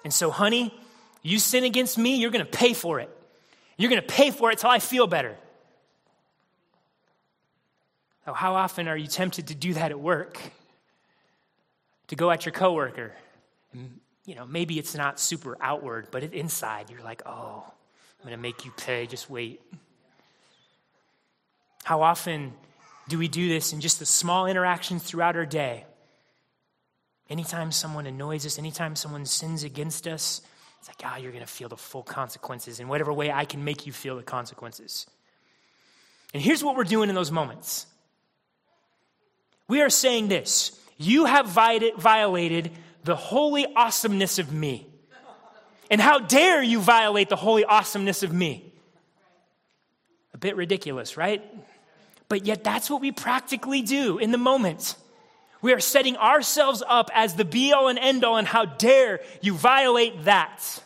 And 0.03 0.13
so, 0.13 0.31
honey, 0.31 0.73
you 1.21 1.39
sin 1.39 1.63
against 1.63 1.97
me, 1.97 2.17
you're 2.17 2.31
going 2.31 2.45
to 2.45 2.51
pay 2.51 2.73
for 2.73 2.99
it. 2.99 3.09
You're 3.77 3.89
going 3.89 4.01
to 4.01 4.07
pay 4.07 4.31
for 4.31 4.51
it 4.51 4.59
till 4.59 4.69
I 4.69 4.79
feel 4.79 5.07
better. 5.07 5.35
How 8.33 8.55
often 8.55 8.87
are 8.87 8.97
you 8.97 9.07
tempted 9.07 9.47
to 9.47 9.55
do 9.55 9.73
that 9.73 9.91
at 9.91 9.99
work? 9.99 10.39
To 12.07 12.15
go 12.15 12.31
at 12.31 12.45
your 12.45 12.53
coworker 12.53 13.13
and 13.73 13.99
you 14.27 14.35
know, 14.35 14.45
maybe 14.45 14.77
it's 14.77 14.93
not 14.93 15.19
super 15.19 15.57
outward, 15.61 16.09
but 16.11 16.21
inside 16.21 16.89
you're 16.89 17.01
like, 17.01 17.23
oh, 17.25 17.63
I'm 17.65 18.23
going 18.23 18.35
to 18.35 18.41
make 18.41 18.65
you 18.65 18.71
pay. 18.71 19.07
Just 19.07 19.29
wait. 19.29 19.61
How 21.83 22.01
often 22.01 22.53
do 23.07 23.17
we 23.17 23.29
do 23.29 23.47
this 23.47 23.71
in 23.71 23.79
just 23.79 23.99
the 23.99 24.05
small 24.05 24.45
interactions 24.45 25.01
throughout 25.03 25.37
our 25.37 25.45
day? 25.45 25.85
Anytime 27.29 27.71
someone 27.71 28.05
annoys 28.05 28.45
us, 28.45 28.59
anytime 28.59 28.97
someone 28.97 29.25
sins 29.25 29.63
against 29.63 30.07
us, 30.07 30.41
it's 30.79 30.89
like, 30.89 31.01
ah, 31.05 31.13
oh, 31.15 31.21
you're 31.21 31.31
going 31.31 31.43
to 31.43 31.49
feel 31.49 31.69
the 31.69 31.77
full 31.77 32.03
consequences 32.03 32.81
in 32.81 32.89
whatever 32.89 33.13
way 33.13 33.31
I 33.31 33.45
can 33.45 33.63
make 33.63 33.85
you 33.85 33.93
feel 33.93 34.17
the 34.17 34.23
consequences. 34.23 35.07
And 36.33 36.43
here's 36.43 36.63
what 36.63 36.75
we're 36.75 36.83
doing 36.83 37.07
in 37.07 37.15
those 37.15 37.31
moments 37.31 37.85
we 39.67 39.81
are 39.81 39.89
saying 39.89 40.27
this 40.27 40.71
you 40.97 41.25
have 41.25 41.47
violated 41.47 42.71
the 43.03 43.15
holy 43.15 43.65
awesomeness 43.75 44.39
of 44.39 44.51
me. 44.51 44.87
And 45.89 46.01
how 46.01 46.19
dare 46.19 46.61
you 46.61 46.81
violate 46.81 47.29
the 47.29 47.35
holy 47.35 47.63
awesomeness 47.63 48.23
of 48.23 48.33
me? 48.33 48.73
A 50.33 50.37
bit 50.37 50.55
ridiculous, 50.55 51.15
right? 51.15 51.41
But 52.27 52.45
yet, 52.45 52.63
that's 52.63 52.89
what 52.89 52.99
we 52.99 53.11
practically 53.11 53.81
do 53.81 54.17
in 54.17 54.31
the 54.31 54.37
moment. 54.37 54.95
We 55.61 55.73
are 55.73 55.79
setting 55.79 56.17
ourselves 56.17 56.83
up 56.85 57.09
as 57.13 57.35
the 57.35 57.45
be 57.45 57.71
all 57.71 57.87
and 57.87 57.97
end 57.97 58.25
all, 58.25 58.35
and 58.35 58.47
how 58.47 58.65
dare 58.65 59.21
you 59.41 59.53
violate 59.53 60.25
that? 60.25 60.83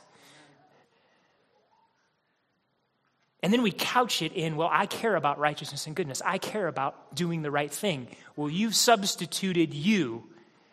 And 3.44 3.52
then 3.52 3.64
we 3.64 3.72
couch 3.72 4.22
it 4.22 4.34
in, 4.34 4.56
well, 4.56 4.70
I 4.72 4.86
care 4.86 5.16
about 5.16 5.40
righteousness 5.40 5.88
and 5.88 5.96
goodness. 5.96 6.22
I 6.24 6.38
care 6.38 6.68
about 6.68 7.16
doing 7.16 7.42
the 7.42 7.50
right 7.50 7.72
thing. 7.72 8.08
Well, 8.36 8.50
you've 8.50 8.76
substituted 8.76 9.74
you 9.74 10.30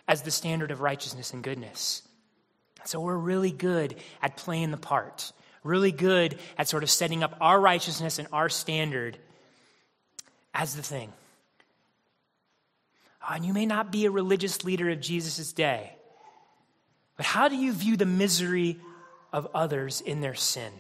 as 0.07 0.23
the 0.23 0.31
standard 0.31 0.71
of 0.71 0.81
righteousness 0.81 1.33
and 1.33 1.43
goodness. 1.43 2.03
So 2.85 3.01
we're 3.01 3.17
really 3.17 3.53
good 3.53 3.95
at 4.23 4.37
playing 4.37 4.71
the 4.71 4.77
part, 4.77 5.33
really 5.63 5.93
good 5.93 6.39
at 6.57 6.69
sort 6.69 6.83
of 6.83 6.91
setting 6.91 7.23
up 7.23 7.37
our 7.41 7.61
righteousness 7.61 8.19
and 8.19 8.29
our 8.33 8.49
standard 8.49 9.19
as 10.55 10.77
the 10.77 10.83
thing. 10.83 11.13
Oh, 13.23 13.35
and 13.35 13.45
you 13.45 13.53
may 13.53 13.67
not 13.67 13.93
be 13.93 14.07
a 14.07 14.11
religious 14.11 14.65
leader 14.65 14.91
of 14.91 15.01
Jesus' 15.01 15.53
day, 15.53 15.93
but 17.17 17.27
how 17.27 17.49
do 17.49 17.57
you 17.57 17.73
view 17.73 17.97
the 17.97 18.07
misery 18.07 18.79
of 19.33 19.49
others 19.55 20.01
in 20.01 20.21
their 20.21 20.35
sin? 20.35 20.73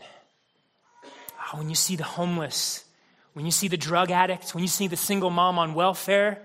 Oh, 1.52 1.59
when 1.59 1.69
you 1.69 1.75
see 1.75 1.97
the 1.97 2.05
homeless, 2.05 2.85
when 3.33 3.45
you 3.45 3.52
see 3.52 3.69
the 3.69 3.76
drug 3.76 4.11
addict, 4.11 4.55
when 4.55 4.62
you 4.62 4.69
see 4.69 4.87
the 4.87 4.97
single 4.97 5.31
mom 5.31 5.59
on 5.59 5.75
welfare, 5.75 6.43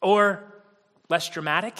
or 0.00 0.42
less 1.08 1.28
dramatic. 1.28 1.74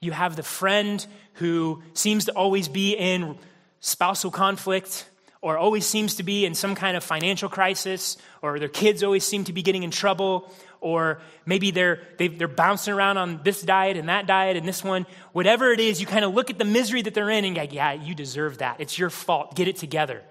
You 0.00 0.12
have 0.12 0.36
the 0.36 0.42
friend 0.42 1.04
who 1.34 1.82
seems 1.94 2.26
to 2.26 2.32
always 2.32 2.68
be 2.68 2.92
in 2.92 3.38
spousal 3.80 4.30
conflict 4.30 5.08
or 5.40 5.58
always 5.58 5.86
seems 5.86 6.16
to 6.16 6.22
be 6.22 6.44
in 6.44 6.54
some 6.54 6.74
kind 6.74 6.96
of 6.96 7.02
financial 7.02 7.48
crisis 7.48 8.16
or 8.42 8.58
their 8.58 8.68
kids 8.68 9.02
always 9.02 9.24
seem 9.24 9.44
to 9.44 9.52
be 9.52 9.62
getting 9.62 9.82
in 9.82 9.90
trouble 9.90 10.52
or 10.80 11.20
maybe 11.46 11.70
they're, 11.70 12.00
they, 12.18 12.26
are 12.40 12.48
bouncing 12.48 12.92
around 12.92 13.16
on 13.16 13.40
this 13.44 13.62
diet 13.62 13.96
and 13.96 14.08
that 14.08 14.26
diet 14.26 14.56
and 14.56 14.66
this 14.66 14.82
one. 14.82 15.06
Whatever 15.32 15.70
it 15.72 15.78
is, 15.78 16.00
you 16.00 16.06
kind 16.06 16.24
of 16.24 16.34
look 16.34 16.50
at 16.50 16.58
the 16.58 16.64
misery 16.64 17.02
that 17.02 17.14
they're 17.14 17.30
in 17.30 17.44
and 17.44 17.54
go, 17.54 17.62
yeah, 17.62 17.92
you 17.92 18.14
deserve 18.14 18.58
that. 18.58 18.80
It's 18.80 18.98
your 18.98 19.10
fault. 19.10 19.54
Get 19.54 19.68
it 19.68 19.76
together. 19.76 20.22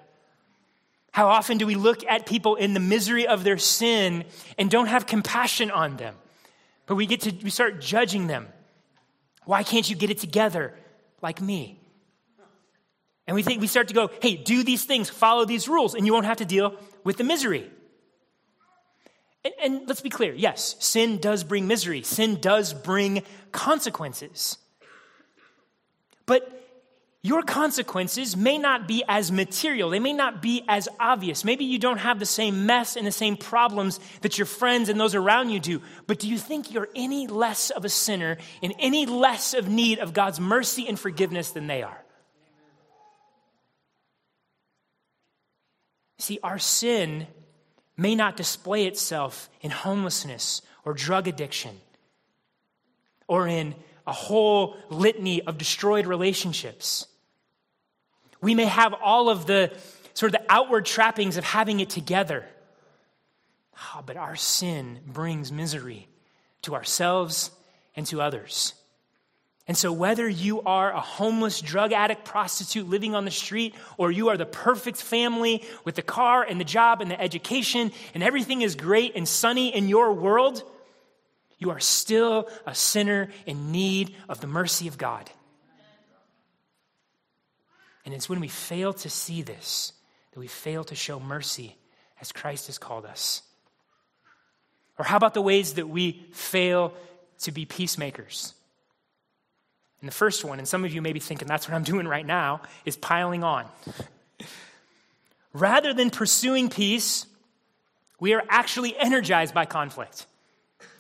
How 1.12 1.28
often 1.28 1.58
do 1.58 1.68
we 1.68 1.76
look 1.76 2.06
at 2.06 2.26
people 2.26 2.56
in 2.56 2.74
the 2.74 2.80
misery 2.80 3.28
of 3.28 3.44
their 3.44 3.58
sin 3.58 4.24
and 4.58 4.72
don't 4.72 4.88
have 4.88 5.06
compassion 5.06 5.70
on 5.70 5.98
them? 5.98 6.16
But 6.86 6.96
we 6.96 7.06
get 7.06 7.22
to 7.22 7.32
we 7.44 7.50
start 7.50 7.82
judging 7.82 8.28
them. 8.28 8.48
Why 9.46 9.64
can't 9.64 9.90
you 9.90 9.96
get 9.96 10.10
it 10.10 10.20
together 10.20 10.74
like 11.22 11.42
me? 11.42 11.80
And 13.28 13.36
we 13.36 13.44
think 13.44 13.62
we 13.62 13.68
start 13.68 13.90
to 13.90 13.94
go, 13.94 14.10
hey, 14.22 14.36
do 14.36 14.64
these 14.64 14.84
things, 14.84 15.10
follow 15.10 15.46
these 15.46 15.68
rules, 15.68 15.96
and 15.96 16.06
you 16.06 16.14
won't 16.14 16.26
have 16.26 16.38
to 16.38 16.46
deal 16.46 16.76
with 17.04 17.18
the 17.18 17.24
misery. 17.24 17.70
And, 19.44 19.54
and 19.64 19.88
let's 19.88 20.02
be 20.02 20.10
clear 20.10 20.34
yes, 20.34 20.76
sin 20.80 21.18
does 21.18 21.44
bring 21.44 21.68
misery, 21.68 22.04
sin 22.04 22.40
does 22.40 22.74
bring 22.74 23.24
consequences. 23.52 24.58
But 26.26 26.61
your 27.24 27.44
consequences 27.44 28.36
may 28.36 28.58
not 28.58 28.88
be 28.88 29.04
as 29.08 29.32
material. 29.32 29.92
They 29.92 30.00
may 30.00 30.14
not 30.14 30.42
be 30.42 30.64
as 30.68 30.90
obvious. 31.00 31.46
Maybe 31.46 31.66
you 31.66 31.78
don't 31.78 32.00
have 32.00 32.18
the 32.18 32.26
same 32.26 32.66
mess 32.66 32.96
and 32.96 33.06
the 33.06 33.12
same 33.12 33.38
problems 33.38 34.00
that 34.22 34.40
your 34.40 34.48
friends 34.48 34.90
and 34.90 35.00
those 35.00 35.14
around 35.14 35.52
you 35.52 35.60
do. 35.60 35.82
But 36.08 36.18
do 36.18 36.28
you 36.28 36.40
think 36.40 36.74
you're 36.74 36.90
any 36.96 37.28
less 37.28 37.70
of 37.70 37.86
a 37.86 37.90
sinner 37.90 38.38
in 38.64 38.72
any 38.80 39.06
less 39.06 39.54
of 39.54 39.70
need 39.70 40.00
of 40.00 40.14
God's 40.14 40.40
mercy 40.40 40.88
and 40.88 41.00
forgiveness 41.00 41.52
than 41.52 41.68
they 41.68 41.84
are? 41.84 42.04
See, 46.18 46.40
our 46.42 46.60
sin 46.60 47.28
may 47.98 48.16
not 48.16 48.36
display 48.36 48.86
itself 48.86 49.48
in 49.62 49.70
homelessness 49.70 50.64
or 50.86 50.94
drug 50.96 51.28
addiction 51.28 51.80
or 53.28 53.48
in 53.48 53.76
a 54.08 54.12
whole 54.12 54.76
litany 54.90 55.44
of 55.44 55.60
destroyed 55.60 56.08
relationships. 56.08 57.06
We 58.42 58.56
may 58.56 58.66
have 58.66 58.94
all 58.94 59.30
of 59.30 59.46
the 59.46 59.72
sort 60.14 60.34
of 60.34 60.42
the 60.42 60.52
outward 60.52 60.86
trappings 60.86 61.38
of 61.38 61.44
having 61.44 61.80
it 61.80 61.90
together. 61.90 62.46
Oh, 63.96 64.02
but 64.06 64.18
our 64.18 64.36
sin 64.36 65.00
brings 65.06 65.52
misery 65.52 66.08
to 66.64 66.76
ourselves 66.76 67.52
and 67.96 68.06
to 68.08 68.22
others. 68.22 68.74
And 69.68 69.78
so, 69.78 69.92
whether 69.92 70.28
you 70.28 70.62
are 70.64 70.92
a 70.92 71.00
homeless 71.00 71.62
drug 71.62 71.94
addict 71.94 72.26
prostitute 72.26 72.90
living 72.90 73.16
on 73.16 73.26
the 73.26 73.32
street, 73.32 73.76
or 73.98 74.12
you 74.12 74.30
are 74.30 74.38
the 74.38 74.46
perfect 74.46 75.02
family 75.02 75.64
with 75.86 75.96
the 75.96 76.02
car 76.02 76.44
and 76.44 76.60
the 76.60 76.66
job 76.66 77.00
and 77.00 77.10
the 77.10 77.22
education, 77.22 77.92
and 78.14 78.24
everything 78.24 78.64
is 78.64 78.76
great 78.76 79.16
and 79.16 79.28
sunny 79.28 79.74
in 79.74 79.88
your 79.88 80.14
world, 80.14 80.64
you 81.58 81.70
are 81.70 81.80
still 81.80 82.50
a 82.66 82.74
sinner 82.74 83.30
in 83.46 83.72
need 83.72 84.16
of 84.28 84.42
the 84.42 84.48
mercy 84.48 84.88
of 84.88 84.98
God. 84.98 85.30
And 88.06 88.14
it's 88.14 88.30
when 88.30 88.40
we 88.40 88.48
fail 88.48 88.94
to 88.94 89.10
see 89.10 89.42
this 89.42 89.94
that 90.32 90.40
we 90.40 90.48
fail 90.48 90.84
to 90.86 90.96
show 90.96 91.20
mercy 91.20 91.76
as 92.20 92.32
Christ 92.32 92.68
has 92.68 92.78
called 92.78 93.06
us. 93.06 93.42
Or 94.98 95.06
how 95.06 95.18
about 95.18 95.34
the 95.34 95.42
ways 95.42 95.74
that 95.74 95.90
we 95.90 96.26
fail 96.32 96.94
to 97.40 97.52
be 97.52 97.66
peacemakers? 97.66 98.54
And 100.00 100.08
the 100.08 100.14
first 100.14 100.44
one, 100.44 100.58
and 100.58 100.68
some 100.68 100.86
of 100.86 100.94
you 100.94 101.02
may 101.02 101.14
be 101.14 101.20
thinking 101.20 101.48
that's 101.48 101.68
what 101.68 101.76
I'm 101.76 101.84
doing 101.84 102.08
right 102.08 102.26
now, 102.26 102.62
is 102.86 102.96
piling 102.96 103.44
on. 103.44 103.66
Rather 105.54 105.94
than 105.94 106.10
pursuing 106.10 106.70
peace, 106.70 107.26
we 108.20 108.34
are 108.34 108.44
actually 108.50 108.98
energized 108.98 109.54
by 109.54 109.66
conflict. 109.66 110.26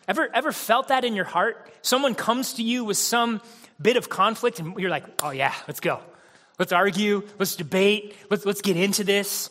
Ever, 0.08 0.30
ever 0.34 0.52
felt 0.52 0.90
that 0.90 1.06
in 1.06 1.16
your 1.16 1.26
heart? 1.26 1.72
Someone 1.82 2.16
comes 2.16 2.54
to 2.54 2.64
you 2.64 2.84
with 2.84 2.98
some 2.98 3.42
bit 3.82 3.98
of 3.98 4.10
conflict, 4.10 4.60
and 4.60 4.78
you're 4.78 4.90
like, 4.90 5.06
oh, 5.24 5.32
yeah, 5.32 5.54
let's 5.68 5.80
go. 5.80 6.02
Let's 6.62 6.74
argue. 6.74 7.24
Let's 7.40 7.56
debate. 7.56 8.16
Let's, 8.30 8.46
let's 8.46 8.62
get 8.62 8.78
into 8.78 9.04
this. 9.04 9.50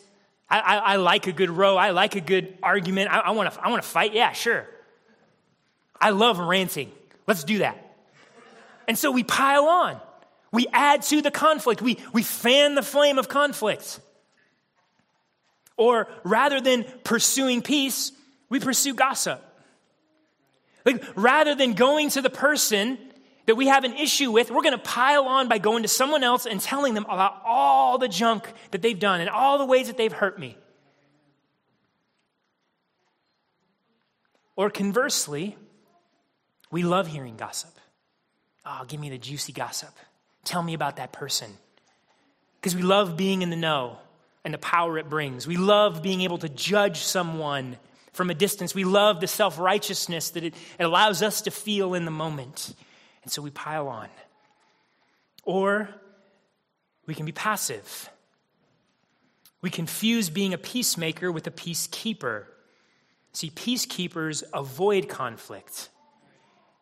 I, 0.49 0.59
I, 0.61 0.75
I 0.77 0.95
like 0.95 1.27
a 1.27 1.33
good 1.33 1.49
row. 1.49 1.75
I 1.75 1.89
like 1.89 2.15
a 2.15 2.21
good 2.21 2.57
argument. 2.63 3.11
I, 3.11 3.19
I 3.19 3.31
want 3.31 3.53
to 3.53 3.61
I 3.61 3.69
wanna 3.69 3.81
fight. 3.81 4.13
Yeah, 4.13 4.31
sure. 4.31 4.65
I 5.99 6.11
love 6.11 6.39
ranting. 6.39 6.89
Let's 7.27 7.43
do 7.43 7.57
that. 7.57 7.97
And 8.87 8.97
so 8.97 9.11
we 9.11 9.25
pile 9.25 9.65
on. 9.65 9.99
We 10.53 10.67
add 10.71 11.01
to 11.01 11.21
the 11.21 11.31
conflict. 11.31 11.81
We, 11.81 11.99
we 12.13 12.23
fan 12.23 12.75
the 12.75 12.81
flame 12.81 13.19
of 13.19 13.27
conflict. 13.27 13.99
Or 15.75 16.07
rather 16.23 16.61
than 16.61 16.85
pursuing 17.03 17.61
peace, 17.61 18.13
we 18.47 18.61
pursue 18.61 18.93
gossip. 18.93 19.43
Like, 20.85 21.03
rather 21.15 21.55
than 21.55 21.73
going 21.73 22.11
to 22.11 22.21
the 22.21 22.29
person 22.29 22.97
that 23.45 23.55
we 23.55 23.67
have 23.67 23.83
an 23.83 23.93
issue 23.93 24.31
with, 24.31 24.51
we're 24.51 24.61
going 24.61 24.77
to 24.77 24.77
pile 24.77 25.25
on 25.25 25.47
by 25.47 25.57
going 25.57 25.83
to 25.83 25.89
someone 25.89 26.23
else 26.23 26.45
and 26.45 26.61
telling 26.61 26.93
them 26.93 27.05
about 27.05 27.41
all 27.45 27.97
the 27.97 28.07
junk 28.07 28.51
that 28.71 28.81
they've 28.81 28.99
done 28.99 29.21
and 29.21 29.29
all 29.29 29.57
the 29.57 29.65
ways 29.65 29.87
that 29.87 29.97
they've 29.97 30.11
hurt 30.11 30.39
me. 30.39 30.57
Or 34.55 34.69
conversely, 34.69 35.57
we 36.69 36.83
love 36.83 37.07
hearing 37.07 37.35
gossip. 37.35 37.71
Oh, 38.65 38.83
give 38.87 38.99
me 38.99 39.09
the 39.09 39.17
juicy 39.17 39.53
gossip. 39.53 39.89
Tell 40.43 40.61
me 40.61 40.73
about 40.73 40.97
that 40.97 41.11
person. 41.11 41.51
Because 42.59 42.75
we 42.75 42.83
love 42.83 43.17
being 43.17 43.41
in 43.41 43.49
the 43.49 43.55
know 43.55 43.97
and 44.43 44.53
the 44.53 44.59
power 44.59 44.97
it 44.97 45.09
brings. 45.09 45.47
We 45.47 45.57
love 45.57 46.01
being 46.03 46.21
able 46.21 46.37
to 46.39 46.49
judge 46.49 46.99
someone 46.99 47.77
from 48.13 48.29
a 48.29 48.33
distance. 48.33 48.75
We 48.75 48.83
love 48.83 49.19
the 49.19 49.27
self 49.27 49.57
righteousness 49.57 50.31
that 50.31 50.43
it, 50.43 50.53
it 50.79 50.83
allows 50.83 51.21
us 51.21 51.41
to 51.43 51.51
feel 51.51 51.93
in 51.93 52.05
the 52.05 52.11
moment. 52.11 52.73
And 53.23 53.31
so 53.31 53.41
we 53.41 53.49
pile 53.49 53.87
on. 53.87 54.09
Or 55.43 55.89
we 57.05 57.15
can 57.15 57.25
be 57.25 57.31
passive. 57.31 58.09
We 59.61 59.69
confuse 59.69 60.29
being 60.29 60.53
a 60.53 60.57
peacemaker 60.57 61.31
with 61.31 61.45
a 61.47 61.51
peacekeeper. 61.51 62.45
See, 63.33 63.49
peacekeepers 63.49 64.43
avoid 64.53 65.07
conflict. 65.07 65.89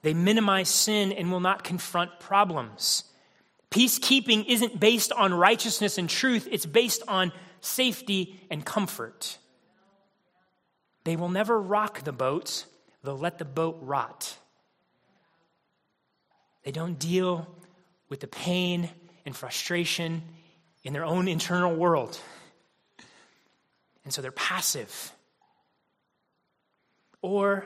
They 0.02 0.14
minimize 0.14 0.70
sin 0.70 1.12
and 1.12 1.32
will 1.32 1.42
not 1.42 1.64
confront 1.64 2.20
problems. 2.20 3.04
Peacekeeping 3.70 4.46
isn't 4.48 4.80
based 4.80 5.12
on 5.12 5.34
righteousness 5.34 5.98
and 5.98 6.10
truth, 6.10 6.48
it's 6.50 6.66
based 6.66 7.04
on 7.08 7.32
safety 7.62 8.40
and 8.50 8.66
comfort. 8.66 9.38
They 11.04 11.16
will 11.16 11.30
never 11.30 11.62
rock 11.62 12.04
the 12.04 12.12
boat, 12.12 12.66
they'll 13.04 13.18
let 13.18 13.38
the 13.38 13.46
boat 13.46 13.78
rot. 13.82 14.38
They 16.64 16.72
don't 16.72 17.00
deal 17.00 17.48
with 18.10 18.20
the 18.20 18.28
pain 18.28 18.90
and 19.26 19.36
frustration 19.36 20.24
in 20.84 20.94
their 20.94 21.06
own 21.06 21.28
internal 21.28 21.76
world. 21.76 22.20
And 24.04 24.14
so 24.14 24.22
they're 24.22 24.32
passive. 24.32 25.12
Or 27.22 27.66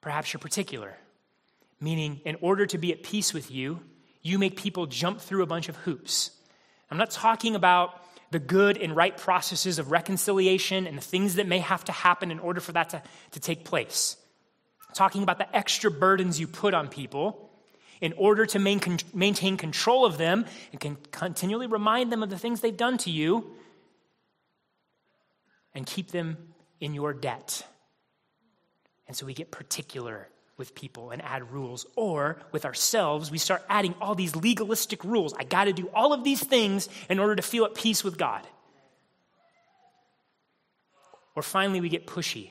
perhaps 0.00 0.32
you're 0.32 0.40
particular, 0.40 0.94
meaning, 1.80 2.20
in 2.24 2.36
order 2.40 2.66
to 2.66 2.78
be 2.78 2.92
at 2.92 3.02
peace 3.02 3.32
with 3.32 3.50
you, 3.50 3.80
you 4.22 4.38
make 4.38 4.56
people 4.56 4.86
jump 4.86 5.20
through 5.20 5.42
a 5.42 5.46
bunch 5.46 5.68
of 5.68 5.76
hoops. 5.76 6.30
I'm 6.90 6.98
not 6.98 7.10
talking 7.10 7.56
about 7.56 8.00
the 8.30 8.38
good 8.38 8.76
and 8.76 8.94
right 8.94 9.16
processes 9.16 9.78
of 9.78 9.90
reconciliation 9.90 10.86
and 10.86 10.96
the 10.96 11.02
things 11.02 11.36
that 11.36 11.46
may 11.46 11.58
have 11.58 11.84
to 11.84 11.92
happen 11.92 12.30
in 12.30 12.38
order 12.38 12.60
for 12.60 12.72
that 12.72 12.90
to, 12.90 13.02
to 13.32 13.40
take 13.40 13.64
place. 13.64 14.16
I'm 14.88 14.94
talking 14.94 15.22
about 15.22 15.38
the 15.38 15.56
extra 15.56 15.90
burdens 15.90 16.38
you 16.38 16.46
put 16.46 16.74
on 16.74 16.88
people 16.88 17.50
in 18.00 18.12
order 18.14 18.46
to 18.46 18.58
main, 18.58 18.80
maintain 19.12 19.56
control 19.56 20.04
of 20.04 20.18
them 20.18 20.44
and 20.72 20.80
can 20.80 20.96
continually 21.10 21.66
remind 21.66 22.12
them 22.12 22.22
of 22.22 22.30
the 22.30 22.38
things 22.38 22.60
they've 22.60 22.76
done 22.76 22.98
to 22.98 23.10
you 23.10 23.50
and 25.74 25.86
keep 25.86 26.10
them 26.10 26.36
in 26.80 26.94
your 26.94 27.12
debt. 27.12 27.66
And 29.06 29.16
so 29.16 29.26
we 29.26 29.34
get 29.34 29.50
particular 29.50 30.28
with 30.56 30.74
people 30.74 31.10
and 31.10 31.20
add 31.22 31.50
rules. 31.52 31.86
Or 31.96 32.38
with 32.52 32.64
ourselves, 32.64 33.30
we 33.30 33.38
start 33.38 33.64
adding 33.68 33.94
all 34.00 34.14
these 34.14 34.36
legalistic 34.36 35.04
rules. 35.04 35.34
I 35.34 35.44
got 35.44 35.64
to 35.64 35.72
do 35.72 35.90
all 35.94 36.12
of 36.12 36.24
these 36.24 36.42
things 36.42 36.88
in 37.08 37.18
order 37.18 37.36
to 37.36 37.42
feel 37.42 37.64
at 37.64 37.74
peace 37.74 38.04
with 38.04 38.16
God. 38.16 38.46
Or 41.34 41.42
finally, 41.42 41.80
we 41.80 41.88
get 41.88 42.06
pushy. 42.06 42.50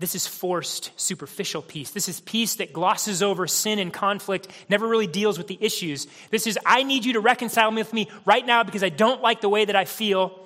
This 0.00 0.16
is 0.16 0.26
forced, 0.26 0.90
superficial 1.00 1.62
peace. 1.62 1.92
This 1.92 2.08
is 2.08 2.20
peace 2.20 2.56
that 2.56 2.72
glosses 2.72 3.22
over 3.22 3.46
sin 3.46 3.78
and 3.78 3.92
conflict, 3.92 4.48
never 4.68 4.88
really 4.88 5.06
deals 5.06 5.38
with 5.38 5.46
the 5.46 5.58
issues. 5.60 6.08
This 6.30 6.46
is, 6.46 6.58
I 6.66 6.82
need 6.82 7.04
you 7.04 7.12
to 7.12 7.20
reconcile 7.20 7.70
me 7.70 7.80
with 7.80 7.92
me 7.92 8.10
right 8.24 8.44
now 8.44 8.64
because 8.64 8.82
I 8.82 8.88
don't 8.88 9.22
like 9.22 9.40
the 9.40 9.48
way 9.48 9.64
that 9.64 9.76
I 9.76 9.84
feel. 9.84 10.40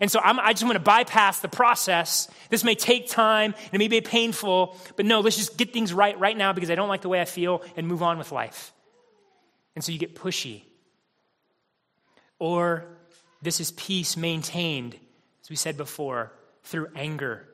And 0.00 0.10
so 0.10 0.18
I'm, 0.22 0.40
i 0.40 0.52
just 0.52 0.64
want 0.64 0.74
to 0.74 0.80
bypass 0.80 1.40
the 1.40 1.48
process. 1.48 2.28
This 2.48 2.64
may 2.64 2.74
take 2.74 3.08
time 3.08 3.54
and 3.54 3.74
it 3.74 3.78
may 3.78 3.88
be 3.88 4.00
painful, 4.00 4.76
but 4.96 5.04
no, 5.04 5.20
let's 5.20 5.36
just 5.36 5.58
get 5.58 5.74
things 5.74 5.92
right 5.92 6.18
right 6.18 6.36
now 6.36 6.54
because 6.54 6.70
I 6.70 6.74
don't 6.74 6.88
like 6.88 7.02
the 7.02 7.08
way 7.10 7.20
I 7.20 7.26
feel 7.26 7.62
and 7.76 7.86
move 7.86 8.02
on 8.02 8.16
with 8.16 8.32
life. 8.32 8.72
And 9.74 9.84
so 9.84 9.92
you 9.92 9.98
get 9.98 10.14
pushy. 10.14 10.62
Or 12.38 12.86
this 13.42 13.60
is 13.60 13.72
peace 13.72 14.16
maintained, 14.16 14.96
as 15.42 15.50
we 15.50 15.56
said 15.56 15.76
before, 15.76 16.32
through 16.64 16.88
anger 16.96 17.46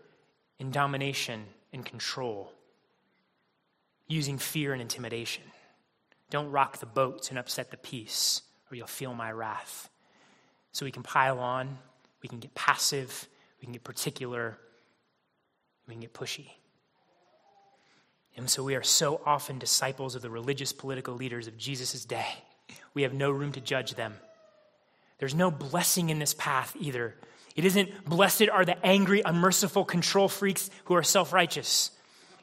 and 0.62 0.72
domination 0.72 1.44
and 1.72 1.84
control, 1.84 2.52
using 4.08 4.38
fear 4.38 4.72
and 4.72 4.80
intimidation. 4.80 5.44
Don't 6.30 6.50
rock 6.50 6.78
the 6.78 6.86
boat 6.86 7.28
and 7.28 7.38
upset 7.38 7.70
the 7.70 7.76
peace, 7.76 8.40
or 8.70 8.76
you'll 8.76 8.86
feel 8.86 9.12
my 9.12 9.30
wrath. 9.30 9.90
So 10.72 10.86
we 10.86 10.90
can 10.90 11.02
pile 11.02 11.38
on 11.38 11.76
we 12.22 12.28
can 12.28 12.38
get 12.38 12.54
passive, 12.54 13.28
we 13.60 13.66
can 13.66 13.72
get 13.72 13.84
particular, 13.84 14.58
we 15.86 15.94
can 15.94 16.00
get 16.00 16.14
pushy. 16.14 16.46
And 18.36 18.48
so 18.48 18.62
we 18.62 18.76
are 18.76 18.82
so 18.82 19.20
often 19.26 19.58
disciples 19.58 20.14
of 20.14 20.22
the 20.22 20.30
religious 20.30 20.72
political 20.72 21.14
leaders 21.14 21.48
of 21.48 21.58
Jesus' 21.58 22.04
day. 22.04 22.26
We 22.94 23.02
have 23.02 23.12
no 23.12 23.30
room 23.30 23.52
to 23.52 23.60
judge 23.60 23.94
them. 23.94 24.14
There's 25.18 25.34
no 25.34 25.50
blessing 25.50 26.08
in 26.08 26.18
this 26.18 26.32
path 26.32 26.74
either. 26.80 27.14
It 27.54 27.64
isn't 27.64 28.04
blessed 28.04 28.48
are 28.50 28.64
the 28.64 28.84
angry, 28.84 29.22
unmerciful 29.24 29.84
control 29.84 30.28
freaks 30.28 30.70
who 30.84 30.94
are 30.94 31.02
self 31.02 31.32
righteous. 31.32 31.90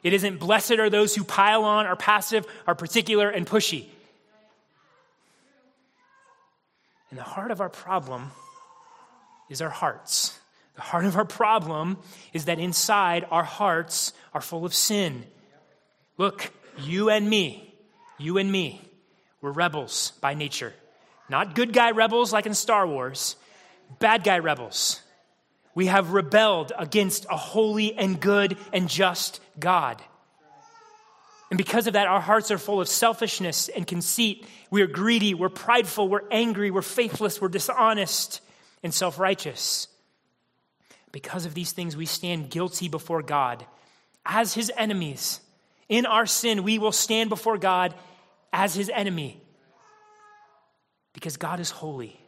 It 0.02 0.12
isn't 0.12 0.38
blessed 0.38 0.72
are 0.72 0.88
those 0.88 1.14
who 1.14 1.24
pile 1.24 1.64
on, 1.64 1.86
are 1.86 1.96
passive, 1.96 2.46
are 2.66 2.74
particular, 2.74 3.28
and 3.28 3.46
pushy. 3.46 3.86
And 7.10 7.18
the 7.18 7.24
heart 7.24 7.50
of 7.50 7.60
our 7.60 7.68
problem 7.68 8.30
is 9.48 9.60
our 9.60 9.68
hearts. 9.68 10.38
The 10.76 10.82
heart 10.82 11.04
of 11.04 11.16
our 11.16 11.24
problem 11.24 11.98
is 12.32 12.46
that 12.46 12.58
inside 12.58 13.26
our 13.30 13.44
hearts 13.44 14.12
are 14.32 14.40
full 14.40 14.64
of 14.64 14.72
sin. 14.72 15.24
Look, 16.16 16.50
you 16.78 17.10
and 17.10 17.28
me, 17.28 17.74
you 18.16 18.38
and 18.38 18.50
me, 18.50 18.80
we're 19.40 19.50
rebels 19.50 20.12
by 20.20 20.34
nature. 20.34 20.72
Not 21.28 21.54
good 21.54 21.72
guy 21.72 21.90
rebels 21.90 22.32
like 22.32 22.46
in 22.46 22.54
Star 22.54 22.86
Wars, 22.86 23.36
bad 23.98 24.24
guy 24.24 24.38
rebels. 24.38 25.02
We 25.74 25.86
have 25.86 26.12
rebelled 26.12 26.72
against 26.78 27.26
a 27.30 27.36
holy 27.36 27.94
and 27.94 28.20
good 28.20 28.56
and 28.72 28.88
just 28.88 29.40
God. 29.58 30.02
And 31.50 31.58
because 31.58 31.86
of 31.86 31.94
that, 31.94 32.06
our 32.06 32.20
hearts 32.20 32.50
are 32.50 32.58
full 32.58 32.80
of 32.80 32.88
selfishness 32.88 33.68
and 33.68 33.86
conceit. 33.86 34.46
We 34.70 34.82
are 34.82 34.86
greedy, 34.86 35.34
we're 35.34 35.48
prideful, 35.48 36.08
we're 36.08 36.28
angry, 36.30 36.70
we're 36.70 36.82
faithless, 36.82 37.40
we're 37.40 37.48
dishonest 37.48 38.40
and 38.82 38.94
self 38.94 39.18
righteous. 39.18 39.88
Because 41.12 41.44
of 41.46 41.54
these 41.54 41.72
things, 41.72 41.96
we 41.96 42.06
stand 42.06 42.50
guilty 42.50 42.88
before 42.88 43.22
God 43.22 43.66
as 44.24 44.54
his 44.54 44.70
enemies. 44.76 45.40
In 45.88 46.06
our 46.06 46.24
sin, 46.24 46.62
we 46.62 46.78
will 46.78 46.92
stand 46.92 47.30
before 47.30 47.58
God 47.58 47.94
as 48.52 48.74
his 48.74 48.88
enemy. 48.94 49.40
Because 51.12 51.36
God 51.36 51.58
is 51.58 51.70
holy. 51.70 52.20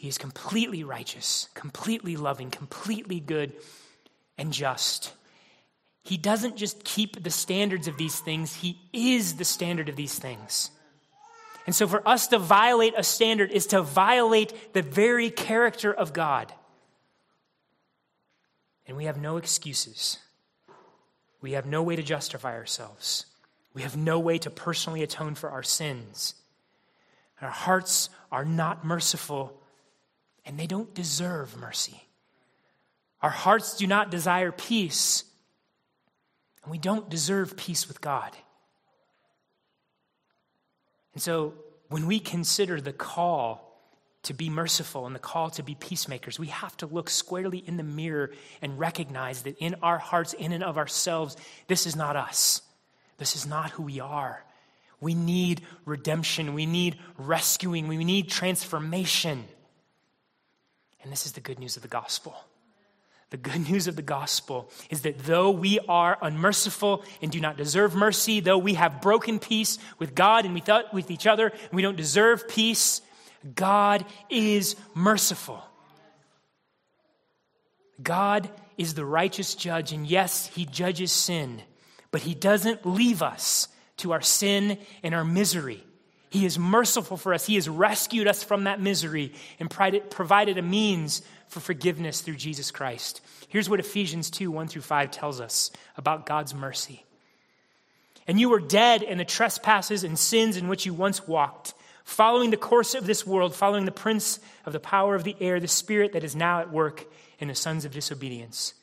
He 0.00 0.08
is 0.08 0.16
completely 0.16 0.82
righteous, 0.82 1.50
completely 1.52 2.16
loving, 2.16 2.50
completely 2.50 3.20
good, 3.20 3.52
and 4.38 4.50
just. 4.50 5.12
He 6.02 6.16
doesn't 6.16 6.56
just 6.56 6.84
keep 6.84 7.22
the 7.22 7.30
standards 7.30 7.86
of 7.86 7.98
these 7.98 8.18
things, 8.18 8.54
He 8.54 8.80
is 8.94 9.34
the 9.34 9.44
standard 9.44 9.90
of 9.90 9.96
these 9.96 10.18
things. 10.18 10.70
And 11.66 11.74
so 11.74 11.86
for 11.86 12.08
us 12.08 12.28
to 12.28 12.38
violate 12.38 12.94
a 12.96 13.02
standard 13.02 13.50
is 13.50 13.66
to 13.66 13.82
violate 13.82 14.72
the 14.72 14.80
very 14.80 15.28
character 15.28 15.92
of 15.92 16.14
God. 16.14 16.50
And 18.86 18.96
we 18.96 19.04
have 19.04 19.20
no 19.20 19.36
excuses. 19.36 20.16
We 21.42 21.52
have 21.52 21.66
no 21.66 21.82
way 21.82 21.96
to 21.96 22.02
justify 22.02 22.54
ourselves. 22.54 23.26
We 23.74 23.82
have 23.82 23.98
no 23.98 24.18
way 24.18 24.38
to 24.38 24.48
personally 24.48 25.02
atone 25.02 25.34
for 25.34 25.50
our 25.50 25.62
sins. 25.62 26.36
Our 27.42 27.50
hearts 27.50 28.08
are 28.32 28.46
not 28.46 28.82
merciful, 28.82 29.59
and 30.50 30.58
they 30.58 30.66
don't 30.66 30.92
deserve 30.94 31.56
mercy. 31.56 32.02
Our 33.22 33.30
hearts 33.30 33.76
do 33.76 33.86
not 33.86 34.10
desire 34.10 34.50
peace, 34.50 35.22
and 36.64 36.72
we 36.72 36.78
don't 36.78 37.08
deserve 37.08 37.56
peace 37.56 37.86
with 37.86 38.00
God. 38.00 38.36
And 41.14 41.22
so 41.22 41.54
when 41.88 42.08
we 42.08 42.18
consider 42.18 42.80
the 42.80 42.92
call 42.92 43.80
to 44.24 44.34
be 44.34 44.50
merciful 44.50 45.06
and 45.06 45.14
the 45.14 45.20
call 45.20 45.50
to 45.50 45.62
be 45.62 45.76
peacemakers, 45.76 46.36
we 46.36 46.48
have 46.48 46.76
to 46.78 46.86
look 46.86 47.08
squarely 47.08 47.58
in 47.58 47.76
the 47.76 47.84
mirror 47.84 48.32
and 48.60 48.76
recognize 48.76 49.42
that 49.42 49.56
in 49.58 49.76
our 49.84 49.98
hearts, 49.98 50.32
in 50.32 50.50
and 50.50 50.64
of 50.64 50.76
ourselves, 50.76 51.36
this 51.68 51.86
is 51.86 51.94
not 51.94 52.16
us. 52.16 52.62
This 53.18 53.36
is 53.36 53.46
not 53.46 53.70
who 53.70 53.84
we 53.84 54.00
are. 54.00 54.44
We 55.00 55.14
need 55.14 55.62
redemption. 55.84 56.54
We 56.54 56.66
need 56.66 56.98
rescuing. 57.18 57.86
We 57.86 58.04
need 58.04 58.28
transformation. 58.28 59.44
And 61.02 61.10
this 61.10 61.26
is 61.26 61.32
the 61.32 61.40
good 61.40 61.58
news 61.58 61.76
of 61.76 61.82
the 61.82 61.88
gospel. 61.88 62.34
The 63.30 63.36
good 63.36 63.70
news 63.70 63.86
of 63.86 63.94
the 63.94 64.02
gospel 64.02 64.70
is 64.90 65.02
that 65.02 65.20
though 65.20 65.50
we 65.50 65.78
are 65.88 66.18
unmerciful 66.20 67.04
and 67.22 67.30
do 67.30 67.40
not 67.40 67.56
deserve 67.56 67.94
mercy, 67.94 68.40
though 68.40 68.58
we 68.58 68.74
have 68.74 69.00
broken 69.00 69.38
peace 69.38 69.78
with 70.00 70.16
God 70.16 70.44
and 70.44 70.54
with 70.92 71.10
each 71.10 71.26
other, 71.28 71.46
and 71.48 71.72
we 71.72 71.82
don't 71.82 71.96
deserve 71.96 72.48
peace, 72.48 73.00
God 73.54 74.04
is 74.28 74.74
merciful. 74.94 75.62
God 78.02 78.50
is 78.76 78.94
the 78.94 79.04
righteous 79.04 79.54
judge, 79.54 79.92
and 79.92 80.06
yes, 80.06 80.48
he 80.48 80.64
judges 80.64 81.12
sin, 81.12 81.62
but 82.10 82.22
he 82.22 82.34
doesn't 82.34 82.84
leave 82.84 83.22
us 83.22 83.68
to 83.98 84.12
our 84.12 84.22
sin 84.22 84.78
and 85.02 85.14
our 85.14 85.24
misery. 85.24 85.84
He 86.30 86.46
is 86.46 86.58
merciful 86.58 87.16
for 87.16 87.34
us. 87.34 87.46
He 87.46 87.56
has 87.56 87.68
rescued 87.68 88.28
us 88.28 88.42
from 88.42 88.64
that 88.64 88.80
misery 88.80 89.32
and 89.58 89.68
provided 89.68 90.58
a 90.58 90.62
means 90.62 91.22
for 91.48 91.58
forgiveness 91.58 92.20
through 92.20 92.36
Jesus 92.36 92.70
Christ. 92.70 93.20
Here's 93.48 93.68
what 93.68 93.80
Ephesians 93.80 94.30
2 94.30 94.50
1 94.50 94.68
through 94.68 94.82
5 94.82 95.10
tells 95.10 95.40
us 95.40 95.72
about 95.96 96.26
God's 96.26 96.54
mercy. 96.54 97.04
And 98.28 98.38
you 98.38 98.48
were 98.48 98.60
dead 98.60 99.02
in 99.02 99.18
the 99.18 99.24
trespasses 99.24 100.04
and 100.04 100.16
sins 100.16 100.56
in 100.56 100.68
which 100.68 100.86
you 100.86 100.94
once 100.94 101.26
walked, 101.26 101.74
following 102.04 102.50
the 102.50 102.56
course 102.56 102.94
of 102.94 103.06
this 103.06 103.26
world, 103.26 103.56
following 103.56 103.84
the 103.84 103.90
prince 103.90 104.38
of 104.64 104.72
the 104.72 104.78
power 104.78 105.16
of 105.16 105.24
the 105.24 105.34
air, 105.40 105.58
the 105.58 105.66
spirit 105.66 106.12
that 106.12 106.22
is 106.22 106.36
now 106.36 106.60
at 106.60 106.70
work 106.70 107.06
in 107.40 107.48
the 107.48 107.56
sons 107.56 107.84
of 107.84 107.90
disobedience, 107.90 108.74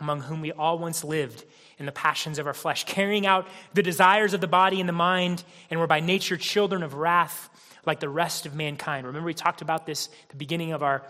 among 0.00 0.20
whom 0.22 0.40
we 0.40 0.52
all 0.52 0.78
once 0.78 1.04
lived 1.04 1.44
in 1.78 1.86
the 1.86 1.92
passions 1.92 2.38
of 2.38 2.46
our 2.46 2.54
flesh, 2.54 2.84
carrying 2.84 3.26
out 3.26 3.46
the 3.74 3.82
desires 3.82 4.34
of 4.34 4.40
the 4.40 4.46
body 4.46 4.80
and 4.80 4.88
the 4.88 4.92
mind, 4.92 5.44
and 5.70 5.78
were 5.78 5.86
by 5.86 6.00
nature 6.00 6.36
children 6.36 6.82
of 6.82 6.94
wrath 6.94 7.48
like 7.86 8.00
the 8.00 8.08
rest 8.08 8.46
of 8.46 8.54
mankind. 8.54 9.06
Remember, 9.06 9.26
we 9.26 9.34
talked 9.34 9.62
about 9.62 9.86
this 9.86 10.08
at 10.24 10.30
the 10.30 10.36
beginning 10.36 10.72
of 10.72 10.82
our 10.82 11.02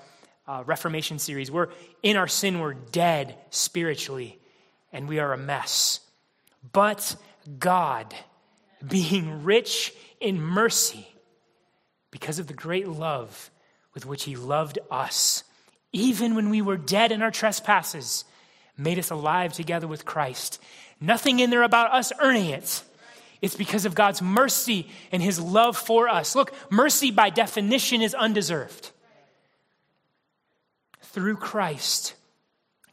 uh, 0.47 0.63
Reformation 0.67 1.19
series. 1.19 1.51
We're 1.51 1.69
in 2.03 2.17
our 2.17 2.29
sin, 2.29 2.61
we're 2.61 2.75
dead 2.75 3.37
spiritually, 3.51 4.39
and 4.93 5.09
we 5.09 5.19
are 5.19 5.33
a 5.33 5.39
mess. 5.39 6.01
But 6.73 7.17
God, 7.59 8.15
being 8.87 9.45
rich 9.45 9.93
in 10.21 10.41
mercy, 10.41 11.07
because 12.11 12.39
of 12.39 12.47
the 12.47 12.55
great 12.55 12.89
love 12.89 13.51
with 13.95 14.07
which 14.07 14.25
He 14.25 14.37
loved 14.37 14.79
us, 14.91 15.45
even 15.93 16.35
when 16.35 16.51
we 16.51 16.63
were 16.63 16.77
dead 16.77 17.13
in 17.13 17.23
our 17.23 17.31
trespasses, 17.31 18.25
made 18.77 18.99
us 18.99 19.11
alive 19.11 19.53
together 19.53 19.87
with 19.87 20.05
Christ. 20.05 20.61
Nothing 21.01 21.41
in 21.41 21.51
there 21.51 21.63
about 21.63 21.93
us 21.93 22.13
earning 22.21 22.51
it. 22.51 22.83
It's 23.43 23.57
because 23.57 23.85
of 23.85 23.95
God's 23.95 24.23
mercy 24.23 24.89
and 25.13 25.23
His 25.23 25.39
love 25.39 25.77
for 25.77 26.09
us. 26.09 26.35
Look, 26.35 26.55
mercy 26.71 27.11
by 27.11 27.31
definition 27.31 28.03
is 28.03 28.15
undeserved 28.15 28.91
through 31.15 31.37
Christ, 31.37 32.15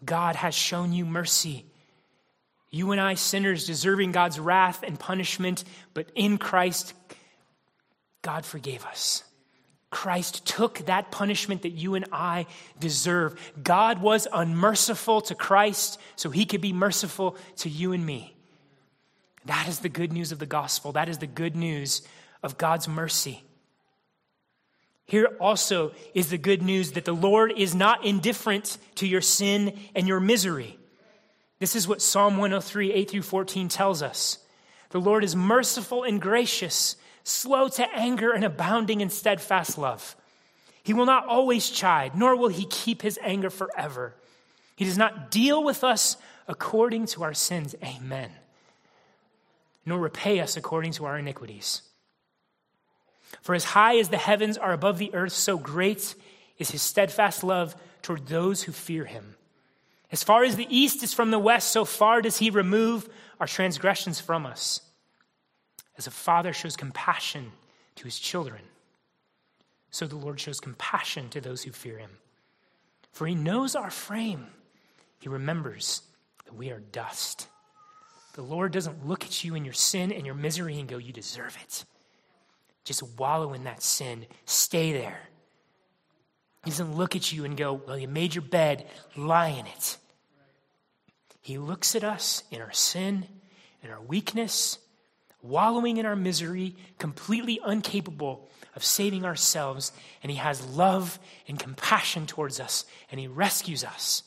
God 0.06 0.36
has 0.36 0.54
shown 0.54 0.94
you 0.94 1.06
mercy. 1.06 1.65
You 2.70 2.91
and 2.91 3.02
I, 3.02 3.15
sinners, 3.15 3.65
deserving 3.65 4.12
God's 4.12 4.39
wrath 4.39 4.84
and 4.84 4.98
punishment, 4.98 5.63
but 5.96 6.06
in 6.13 6.38
Christ, 6.38 6.94
God 8.22 8.46
forgave 8.46 8.86
us. 8.86 9.24
Christ 9.92 10.46
took 10.46 10.80
that 10.88 11.12
punishment 11.12 11.62
that 11.62 11.72
you 11.72 11.96
and 11.96 12.06
I 12.12 12.48
deserve. 12.80 13.40
God 13.62 14.02
was 14.02 14.28
unmerciful 14.34 15.22
to 15.22 15.36
Christ 15.36 16.00
so 16.16 16.30
he 16.30 16.46
could 16.46 16.62
be 16.62 16.74
merciful 16.74 17.36
to 17.58 17.70
you 17.70 17.92
and 17.92 18.04
me. 18.04 18.36
That 19.46 19.68
is 19.68 19.80
the 19.80 19.90
good 19.90 20.14
news 20.14 20.32
of 20.32 20.40
the 20.40 20.46
gospel. 20.46 20.94
That 20.94 21.10
is 21.10 21.18
the 21.18 21.28
good 21.28 21.56
news 21.56 22.02
of 22.42 22.58
God's 22.58 22.88
mercy. 22.88 23.44
Here 25.06 25.36
also 25.42 25.92
is 26.14 26.30
the 26.30 26.38
good 26.38 26.62
news 26.62 26.94
that 26.94 27.04
the 27.04 27.12
Lord 27.12 27.52
is 27.58 27.76
not 27.76 28.06
indifferent 28.06 28.78
to 28.96 29.08
your 29.08 29.20
sin 29.20 29.78
and 29.94 30.08
your 30.08 30.22
misery. 30.22 30.78
This 31.60 31.76
is 31.76 31.86
what 31.86 32.02
Psalm 32.02 32.38
103, 32.38 32.94
8 32.94 33.10
through 33.10 33.22
14 33.24 33.68
tells 33.68 34.02
us. 34.02 34.38
The 34.92 35.02
Lord 35.02 35.24
is 35.26 35.36
merciful 35.36 36.04
and 36.04 36.22
gracious, 36.22 36.96
slow 37.24 37.68
to 37.70 37.96
anger 37.96 38.32
and 38.32 38.44
abounding 38.44 39.02
in 39.02 39.10
steadfast 39.10 39.78
love. 39.78 40.16
He 40.84 40.94
will 40.94 41.06
not 41.06 41.28
always 41.28 41.70
chide, 41.70 42.16
nor 42.16 42.36
will 42.36 42.50
he 42.50 42.66
keep 42.66 43.02
his 43.02 43.20
anger 43.22 43.50
forever. 43.50 44.16
He 44.76 44.86
does 44.86 44.98
not 44.98 45.30
deal 45.30 45.64
with 45.64 45.84
us 45.84 46.18
according 46.48 47.06
to 47.08 47.24
our 47.24 47.34
sins. 47.34 47.76
Amen. 47.84 48.32
Nor 49.86 50.00
repay 50.00 50.40
us 50.40 50.58
according 50.58 50.94
to 50.94 51.06
our 51.06 51.20
iniquities. 51.20 51.84
For 53.42 53.56
as 53.56 53.64
high 53.64 53.98
as 53.98 54.10
the 54.10 54.18
heavens 54.18 54.58
are 54.58 54.74
above 54.74 54.98
the 54.98 55.14
earth, 55.14 55.34
so 55.34 55.58
great 55.58 56.16
is 56.58 56.72
his 56.72 56.82
steadfast 56.82 57.44
love 57.44 57.76
toward 58.02 58.28
those 58.28 58.64
who 58.64 58.72
fear 58.72 59.06
him. 59.06 59.36
As 60.12 60.24
far 60.24 60.44
as 60.44 60.56
the 60.56 60.68
east 60.70 61.04
is 61.04 61.14
from 61.14 61.32
the 61.32 61.40
west, 61.40 61.70
so 61.70 61.86
far 61.86 62.22
does 62.22 62.38
he 62.38 62.50
remove 62.50 63.08
our 63.40 63.48
transgressions 63.48 64.20
from 64.20 64.46
us. 64.46 64.82
As 65.98 66.08
a 66.08 66.12
father 66.12 66.54
shows 66.54 66.76
compassion 66.76 67.52
to 67.96 68.06
his 68.06 68.18
children, 68.20 68.62
so 69.92 70.08
the 70.08 70.16
Lord 70.16 70.40
shows 70.40 70.60
compassion 70.60 71.30
to 71.30 71.42
those 71.42 71.64
who 71.64 71.72
fear 71.72 71.98
him. 71.98 72.12
For 73.12 73.28
he 73.28 73.36
knows 73.36 73.76
our 73.76 73.90
frame, 73.90 74.48
he 75.20 75.30
remembers 75.30 76.02
that 76.46 76.56
we 76.56 76.72
are 76.72 76.80
dust. 76.80 77.48
The 78.34 78.42
Lord 78.42 78.72
doesn't 78.72 79.06
look 79.06 79.26
at 79.26 79.44
you 79.44 79.56
in 79.56 79.66
your 79.66 79.74
sin 79.74 80.12
and 80.12 80.26
your 80.26 80.36
misery 80.36 80.80
and 80.80 80.88
go, 80.88 80.98
You 80.98 81.12
deserve 81.12 81.58
it. 81.62 81.84
Just 82.86 83.04
wallow 83.20 83.54
in 83.54 83.66
that 83.66 83.84
sin. 83.84 84.26
Stay 84.46 84.94
there. 84.94 85.20
He 86.64 86.72
doesn't 86.72 86.96
look 86.96 87.16
at 87.16 87.32
you 87.32 87.44
and 87.44 87.58
go, 87.58 87.74
Well, 87.74 87.98
you 87.98 88.08
made 88.08 88.34
your 88.34 88.44
bed, 88.44 88.88
lie 89.18 89.50
in 89.50 89.66
it. 89.66 89.98
He 91.42 91.58
looks 91.58 91.96
at 91.96 92.04
us 92.04 92.44
in 92.52 92.62
our 92.62 92.72
sin, 92.72 93.26
in 93.84 93.90
our 93.90 94.02
weakness, 94.02 94.78
wallowing 95.42 95.98
in 95.98 96.06
our 96.06 96.16
misery, 96.16 96.76
completely 96.98 97.60
incapable 97.66 98.50
of 98.76 98.84
saving 98.84 99.26
ourselves, 99.26 99.92
and 100.24 100.32
He 100.32 100.38
has 100.38 100.66
love 100.66 101.20
and 101.48 101.60
compassion 101.60 102.26
towards 102.26 102.60
us, 102.60 102.86
and 103.10 103.20
He 103.20 103.28
rescues 103.28 103.84
us. 103.84 104.24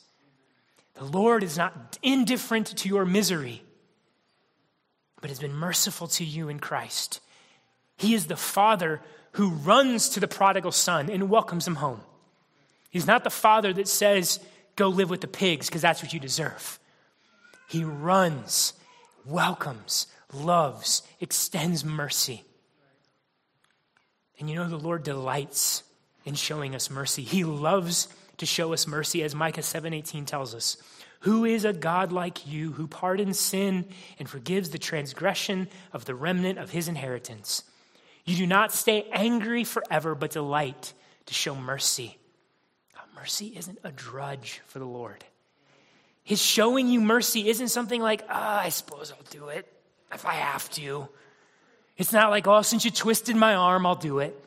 The 0.95 1.05
Lord 1.05 1.43
is 1.43 1.57
not 1.57 1.97
indifferent 2.01 2.67
to 2.77 2.89
your 2.89 3.05
misery, 3.05 3.63
but 5.21 5.29
has 5.29 5.39
been 5.39 5.55
merciful 5.55 6.07
to 6.07 6.23
you 6.23 6.49
in 6.49 6.59
Christ. 6.59 7.19
He 7.97 8.13
is 8.13 8.27
the 8.27 8.37
father 8.37 9.01
who 9.33 9.49
runs 9.49 10.09
to 10.09 10.19
the 10.19 10.27
prodigal 10.27 10.71
son 10.71 11.09
and 11.09 11.29
welcomes 11.29 11.67
him 11.67 11.75
home. 11.75 12.01
He's 12.89 13.07
not 13.07 13.23
the 13.23 13.29
father 13.29 13.73
that 13.73 13.87
says, 13.87 14.39
Go 14.75 14.89
live 14.89 15.09
with 15.09 15.21
the 15.21 15.27
pigs 15.27 15.67
because 15.67 15.81
that's 15.81 16.01
what 16.01 16.13
you 16.13 16.19
deserve. 16.19 16.79
He 17.69 17.83
runs, 17.83 18.73
welcomes, 19.25 20.07
loves, 20.35 21.01
extends 21.19 21.83
mercy. 21.83 22.43
And 24.39 24.49
you 24.49 24.55
know, 24.55 24.67
the 24.67 24.77
Lord 24.77 25.03
delights 25.03 25.83
in 26.25 26.35
showing 26.35 26.75
us 26.75 26.89
mercy. 26.89 27.23
He 27.23 27.43
loves 27.43 28.07
to 28.37 28.45
show 28.45 28.73
us 28.73 28.87
mercy, 28.87 29.23
as 29.23 29.33
Micah 29.33 29.61
7:18 29.61 30.25
tells 30.25 30.53
us. 30.53 30.77
Who 31.21 31.45
is 31.45 31.65
a 31.65 31.73
God 31.73 32.11
like 32.11 32.45
you 32.45 32.73
who 32.73 32.87
pardons 32.87 33.39
sin 33.39 33.87
and 34.19 34.29
forgives 34.29 34.69
the 34.69 34.77
transgression 34.77 35.69
of 35.91 36.05
the 36.05 36.13
remnant 36.13 36.59
of 36.59 36.71
his 36.71 36.87
inheritance? 36.87 37.63
You 38.25 38.35
do 38.35 38.45
not 38.45 38.71
stay 38.71 39.07
angry 39.11 39.63
forever, 39.63 40.13
but 40.13 40.31
delight 40.31 40.93
to 41.25 41.33
show 41.33 41.55
mercy. 41.55 42.17
Ah, 42.95 43.05
mercy 43.15 43.53
isn't 43.55 43.79
a 43.83 43.91
drudge 43.91 44.61
for 44.65 44.79
the 44.79 44.85
Lord. 44.85 45.23
His 46.23 46.41
showing 46.41 46.87
you 46.87 47.01
mercy 47.01 47.49
isn't 47.49 47.69
something 47.69 48.01
like, 48.01 48.21
oh, 48.23 48.33
I 48.33 48.69
suppose 48.69 49.11
I'll 49.11 49.31
do 49.31 49.49
it 49.49 49.74
if 50.15 50.25
I 50.25 50.33
have 50.33 50.69
to. 50.71 51.07
It's 51.97 52.11
not 52.11 52.31
like, 52.31 52.47
oh, 52.47 52.61
since 52.61 52.83
you 52.83 52.91
twisted 52.91 53.35
my 53.35 53.55
arm, 53.55 53.85
I'll 53.85 53.95
do 53.95 54.19
it. 54.19 54.37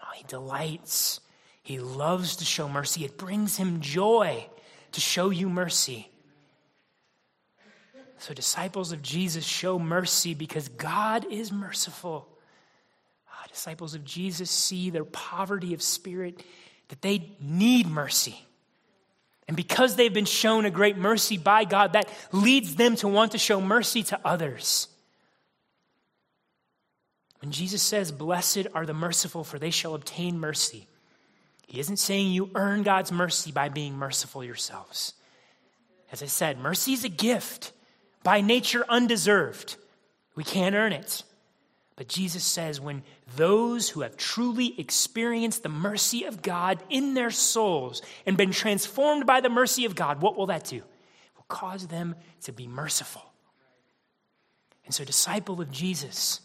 Oh, 0.00 0.10
he 0.14 0.24
delights. 0.24 1.20
He 1.62 1.78
loves 1.78 2.36
to 2.36 2.44
show 2.44 2.68
mercy. 2.68 3.04
It 3.04 3.18
brings 3.18 3.56
him 3.56 3.80
joy 3.80 4.46
to 4.92 5.00
show 5.00 5.30
you 5.30 5.48
mercy. 5.48 6.08
So, 8.18 8.34
disciples 8.34 8.92
of 8.92 9.02
Jesus 9.02 9.44
show 9.44 9.78
mercy 9.78 10.34
because 10.34 10.68
God 10.68 11.26
is 11.30 11.52
merciful 11.52 12.28
ah, 13.42 13.46
disciples 13.48 13.94
of 13.94 14.04
Jesus 14.04 14.50
see 14.50 14.90
their 14.90 15.04
poverty 15.04 15.74
of 15.74 15.82
spirit, 15.82 16.42
that 16.88 17.02
they 17.02 17.36
need 17.40 17.86
mercy. 17.86 18.44
And 19.48 19.56
because 19.56 19.96
they've 19.96 20.12
been 20.12 20.24
shown 20.24 20.64
a 20.64 20.70
great 20.70 20.96
mercy 20.96 21.36
by 21.36 21.64
God, 21.64 21.94
that 21.94 22.08
leads 22.30 22.76
them 22.76 22.96
to 22.96 23.08
want 23.08 23.32
to 23.32 23.38
show 23.38 23.60
mercy 23.60 24.02
to 24.04 24.20
others. 24.24 24.88
When 27.42 27.50
Jesus 27.50 27.82
says, 27.82 28.12
Blessed 28.12 28.68
are 28.72 28.86
the 28.86 28.94
merciful, 28.94 29.42
for 29.42 29.58
they 29.58 29.70
shall 29.70 29.94
obtain 29.94 30.38
mercy, 30.38 30.86
He 31.66 31.80
isn't 31.80 31.98
saying 31.98 32.30
you 32.30 32.50
earn 32.54 32.84
God's 32.84 33.10
mercy 33.10 33.50
by 33.50 33.68
being 33.68 33.96
merciful 33.96 34.44
yourselves. 34.44 35.14
As 36.12 36.22
I 36.22 36.26
said, 36.26 36.58
mercy 36.58 36.92
is 36.92 37.04
a 37.04 37.08
gift, 37.08 37.72
by 38.22 38.42
nature 38.42 38.84
undeserved. 38.88 39.76
We 40.36 40.44
can't 40.44 40.76
earn 40.76 40.92
it. 40.92 41.24
But 41.96 42.08
Jesus 42.08 42.44
says 42.44 42.80
when 42.80 43.02
those 43.36 43.88
who 43.88 44.02
have 44.02 44.16
truly 44.16 44.78
experienced 44.78 45.62
the 45.62 45.68
mercy 45.68 46.24
of 46.24 46.42
God 46.42 46.82
in 46.90 47.14
their 47.14 47.30
souls 47.30 48.02
and 48.24 48.36
been 48.36 48.52
transformed 48.52 49.26
by 49.26 49.40
the 49.40 49.50
mercy 49.50 49.84
of 49.84 49.96
God, 49.96 50.22
what 50.22 50.36
will 50.36 50.46
that 50.46 50.64
do? 50.64 50.76
It 50.76 50.82
will 51.36 51.44
cause 51.48 51.88
them 51.88 52.14
to 52.42 52.52
be 52.52 52.68
merciful. 52.68 53.22
And 54.84 54.94
so, 54.94 55.04
disciple 55.04 55.60
of 55.60 55.70
Jesus, 55.70 56.40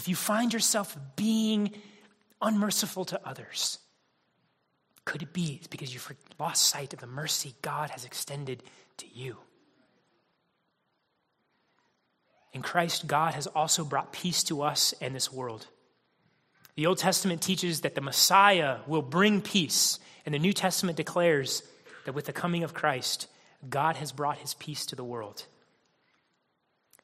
if 0.00 0.08
you 0.08 0.16
find 0.16 0.50
yourself 0.50 0.96
being 1.14 1.72
unmerciful 2.40 3.04
to 3.04 3.20
others, 3.22 3.78
could 5.04 5.20
it 5.20 5.34
be 5.34 5.56
it's 5.56 5.66
because 5.66 5.92
you've 5.92 6.10
lost 6.38 6.62
sight 6.62 6.94
of 6.94 7.00
the 7.00 7.06
mercy 7.06 7.54
God 7.60 7.90
has 7.90 8.06
extended 8.06 8.62
to 8.96 9.06
you? 9.12 9.36
In 12.54 12.62
Christ, 12.62 13.08
God 13.08 13.34
has 13.34 13.46
also 13.46 13.84
brought 13.84 14.10
peace 14.10 14.42
to 14.44 14.62
us 14.62 14.94
and 15.02 15.14
this 15.14 15.30
world. 15.30 15.66
The 16.76 16.86
Old 16.86 16.96
Testament 16.96 17.42
teaches 17.42 17.82
that 17.82 17.94
the 17.94 18.00
Messiah 18.00 18.78
will 18.86 19.02
bring 19.02 19.42
peace, 19.42 19.98
and 20.24 20.34
the 20.34 20.38
New 20.38 20.54
Testament 20.54 20.96
declares 20.96 21.62
that 22.06 22.14
with 22.14 22.24
the 22.24 22.32
coming 22.32 22.64
of 22.64 22.72
Christ, 22.72 23.26
God 23.68 23.96
has 23.96 24.12
brought 24.12 24.38
his 24.38 24.54
peace 24.54 24.86
to 24.86 24.96
the 24.96 25.04
world. 25.04 25.44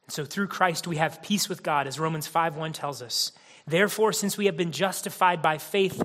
So 0.08 0.24
through 0.24 0.48
Christ 0.48 0.86
we 0.86 0.96
have 0.96 1.22
peace 1.22 1.48
with 1.48 1.62
God 1.62 1.86
as 1.86 1.98
Romans 1.98 2.28
5:1 2.28 2.72
tells 2.72 3.02
us. 3.02 3.32
Therefore 3.66 4.12
since 4.12 4.36
we 4.36 4.46
have 4.46 4.56
been 4.56 4.72
justified 4.72 5.42
by 5.42 5.58
faith, 5.58 6.02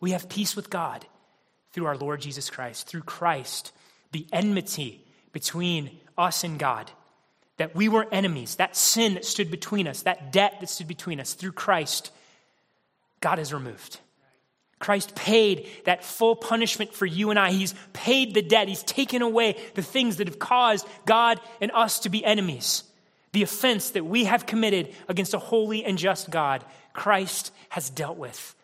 we 0.00 0.12
have 0.12 0.28
peace 0.28 0.56
with 0.56 0.70
God 0.70 1.06
through 1.72 1.86
our 1.86 1.96
Lord 1.96 2.20
Jesus 2.20 2.50
Christ. 2.50 2.86
Through 2.86 3.02
Christ, 3.02 3.72
the 4.12 4.26
enmity 4.32 5.04
between 5.32 5.98
us 6.16 6.44
and 6.44 6.58
God 6.58 6.90
that 7.62 7.74
we 7.76 7.88
were 7.88 8.08
enemies, 8.12 8.56
that 8.56 8.76
sin 8.76 9.14
that 9.14 9.24
stood 9.24 9.50
between 9.50 9.86
us, 9.86 10.02
that 10.02 10.32
debt 10.32 10.56
that 10.60 10.68
stood 10.68 10.88
between 10.88 11.20
us, 11.20 11.34
through 11.34 11.52
Christ, 11.52 12.10
God 13.20 13.38
has 13.38 13.52
removed. 13.52 14.00
Christ 14.78 15.14
paid 15.14 15.68
that 15.84 16.04
full 16.04 16.34
punishment 16.34 16.92
for 16.92 17.06
you 17.06 17.30
and 17.30 17.38
I. 17.38 17.52
He's 17.52 17.74
paid 17.92 18.34
the 18.34 18.42
debt. 18.42 18.66
He's 18.66 18.82
taken 18.82 19.22
away 19.22 19.56
the 19.74 19.82
things 19.82 20.16
that 20.16 20.26
have 20.26 20.40
caused 20.40 20.86
God 21.06 21.40
and 21.60 21.70
us 21.72 22.00
to 22.00 22.08
be 22.08 22.24
enemies. 22.24 22.82
The 23.32 23.42
offense 23.42 23.90
that 23.90 24.04
we 24.04 24.24
have 24.24 24.46
committed 24.46 24.94
against 25.08 25.34
a 25.34 25.38
holy 25.38 25.84
and 25.84 25.96
just 25.96 26.30
God, 26.30 26.64
Christ 26.92 27.52
has 27.70 27.88
dealt 27.88 28.18
with. 28.18 28.54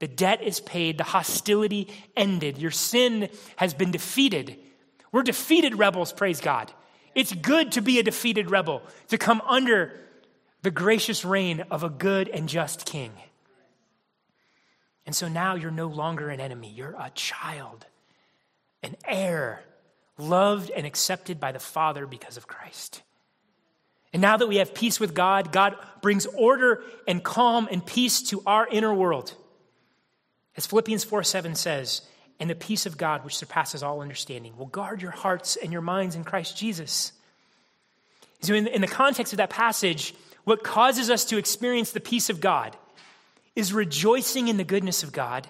The 0.00 0.08
debt 0.08 0.42
is 0.42 0.60
paid, 0.60 0.98
the 0.98 1.04
hostility 1.04 1.88
ended, 2.16 2.58
your 2.58 2.70
sin 2.70 3.30
has 3.56 3.74
been 3.74 3.90
defeated. 3.90 4.56
We're 5.10 5.22
defeated 5.22 5.78
rebels, 5.78 6.12
praise 6.12 6.40
God. 6.40 6.72
It's 7.14 7.32
good 7.32 7.72
to 7.72 7.82
be 7.82 7.98
a 7.98 8.02
defeated 8.02 8.50
rebel, 8.50 8.82
to 9.08 9.18
come 9.18 9.40
under 9.46 9.98
the 10.62 10.70
gracious 10.70 11.24
reign 11.24 11.64
of 11.70 11.82
a 11.82 11.88
good 11.88 12.28
and 12.28 12.48
just 12.48 12.84
king. 12.84 13.12
And 15.06 15.16
so 15.16 15.26
now 15.26 15.54
you're 15.54 15.70
no 15.70 15.88
longer 15.88 16.28
an 16.28 16.38
enemy, 16.38 16.70
you're 16.70 16.94
a 16.98 17.10
child, 17.14 17.86
an 18.82 18.94
heir, 19.06 19.62
loved 20.18 20.70
and 20.70 20.86
accepted 20.86 21.40
by 21.40 21.50
the 21.50 21.58
Father 21.58 22.06
because 22.06 22.36
of 22.36 22.46
Christ. 22.46 23.02
And 24.12 24.22
now 24.22 24.36
that 24.36 24.46
we 24.46 24.56
have 24.56 24.74
peace 24.74 24.98
with 24.98 25.14
God, 25.14 25.52
God 25.52 25.76
brings 26.00 26.26
order 26.26 26.82
and 27.06 27.22
calm 27.22 27.68
and 27.70 27.84
peace 27.84 28.22
to 28.30 28.42
our 28.46 28.66
inner 28.66 28.94
world. 28.94 29.34
As 30.56 30.66
Philippians 30.66 31.04
4 31.04 31.22
7 31.22 31.54
says, 31.54 32.02
and 32.40 32.48
the 32.48 32.54
peace 32.54 32.86
of 32.86 32.96
God, 32.96 33.24
which 33.24 33.36
surpasses 33.36 33.82
all 33.82 34.00
understanding, 34.00 34.56
will 34.56 34.66
guard 34.66 35.02
your 35.02 35.10
hearts 35.10 35.56
and 35.56 35.72
your 35.72 35.82
minds 35.82 36.14
in 36.14 36.24
Christ 36.24 36.56
Jesus. 36.56 37.12
So, 38.40 38.54
in 38.54 38.80
the, 38.80 38.86
context 38.86 39.32
of 39.32 39.38
that 39.38 39.50
passage, 39.50 40.14
what 40.44 40.62
causes 40.62 41.10
us 41.10 41.24
to 41.26 41.38
experience 41.38 41.90
the 41.90 42.00
peace 42.00 42.30
of 42.30 42.40
God 42.40 42.76
is 43.56 43.72
rejoicing 43.72 44.46
in 44.46 44.56
the 44.56 44.64
goodness 44.64 45.02
of 45.02 45.12
God 45.12 45.48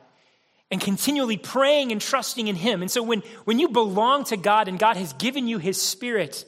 and 0.71 0.81
continually 0.81 1.37
praying 1.37 1.92
and 1.92 2.01
trusting 2.01 2.49
in 2.49 2.57
Him. 2.57 2.81
And 2.81 2.90
so, 2.90 3.03
when, 3.03 3.23
when 3.44 3.59
you 3.59 3.68
belong 3.68 4.25
to 4.25 4.38
God 4.38 4.68
and 4.68 4.79
God 4.79 4.97
has 4.97 5.12
given 5.14 5.47
you 5.47 5.59
His 5.59 5.81
Spirit, 5.81 6.47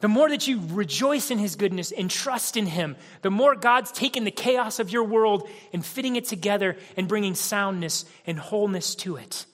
the 0.00 0.08
more 0.08 0.28
that 0.28 0.46
you 0.46 0.60
rejoice 0.72 1.30
in 1.30 1.38
His 1.38 1.56
goodness 1.56 1.90
and 1.90 2.10
trust 2.10 2.56
in 2.56 2.66
Him, 2.66 2.96
the 3.22 3.30
more 3.30 3.54
God's 3.54 3.90
taken 3.92 4.24
the 4.24 4.30
chaos 4.30 4.78
of 4.78 4.90
your 4.90 5.04
world 5.04 5.48
and 5.72 5.84
fitting 5.84 6.16
it 6.16 6.26
together 6.26 6.76
and 6.96 7.08
bringing 7.08 7.34
soundness 7.34 8.04
and 8.26 8.38
wholeness 8.38 8.94
to 8.96 9.16
it. 9.16 9.46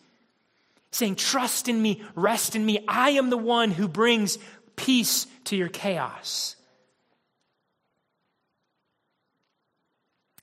Saying, 0.90 1.16
Trust 1.16 1.68
in 1.68 1.80
me, 1.80 2.02
rest 2.16 2.56
in 2.56 2.66
me. 2.66 2.84
I 2.88 3.10
am 3.10 3.30
the 3.30 3.36
one 3.36 3.70
who 3.70 3.86
brings 3.86 4.38
peace 4.74 5.26
to 5.44 5.56
your 5.56 5.68
chaos. 5.68 6.56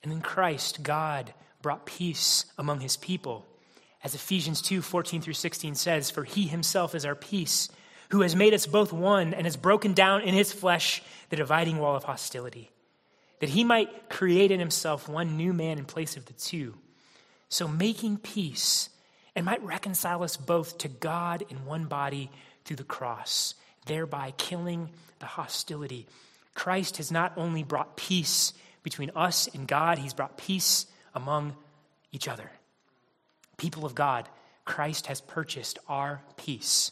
And 0.02 0.14
in 0.14 0.22
Christ, 0.22 0.82
God 0.82 1.34
brought 1.62 1.86
peace 1.86 2.46
among 2.58 2.80
His 2.80 2.96
people. 2.96 3.46
As 4.02 4.16
Ephesians 4.16 4.62
2 4.62 4.82
14 4.82 5.22
through 5.22 5.34
16 5.34 5.76
says, 5.76 6.10
For 6.10 6.24
He 6.24 6.48
Himself 6.48 6.96
is 6.96 7.04
our 7.04 7.16
peace 7.16 7.68
who 8.10 8.22
has 8.22 8.36
made 8.36 8.54
us 8.54 8.66
both 8.66 8.92
one 8.92 9.34
and 9.34 9.46
has 9.46 9.58
broken 9.58 9.94
down 9.94 10.22
in 10.22 10.34
his 10.34 10.52
flesh 10.52 11.02
the 11.30 11.36
dividing 11.36 11.78
wall 11.78 11.96
of 11.96 12.04
hostility, 12.04 12.72
that 13.40 13.50
he 13.50 13.64
might 13.64 14.10
create 14.10 14.52
in 14.52 14.60
himself 14.60 15.08
one 15.08 15.38
new 15.38 15.54
man 15.54 15.78
in 15.78 15.86
place 15.86 16.18
of 16.18 16.26
the 16.26 16.34
two, 16.34 16.76
so 17.50 17.68
making 17.68 18.18
peace 18.18 18.90
and 19.36 19.46
might 19.46 19.64
reconcile 19.64 20.24
us 20.24 20.38
both 20.38 20.78
to 20.80 20.88
God 20.88 21.44
in 21.50 21.66
one 21.66 21.86
body 21.86 22.32
through 22.66 22.78
the 22.78 22.84
cross, 22.84 23.56
thereby 23.86 24.34
killing 24.38 24.90
the 25.20 25.26
hostility. 25.26 26.08
Christ 26.56 26.98
has 26.98 27.12
not 27.12 27.34
only 27.38 27.64
brought 27.64 27.96
peace 27.96 28.54
between 28.84 29.12
us 29.16 29.48
and 29.54 29.68
God, 29.68 29.98
he's 29.98 30.14
brought 30.14 30.38
peace 30.38 30.88
among 31.14 31.56
each 32.12 32.28
other. 32.28 32.52
People 33.58 33.86
of 33.86 33.96
God, 33.96 34.28
Christ 34.66 35.08
has 35.08 35.22
purchased 35.22 35.80
our 35.88 36.22
peace. 36.38 36.92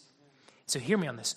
So 0.67 0.79
hear 0.79 0.97
me 0.97 1.07
on 1.07 1.15
this. 1.15 1.35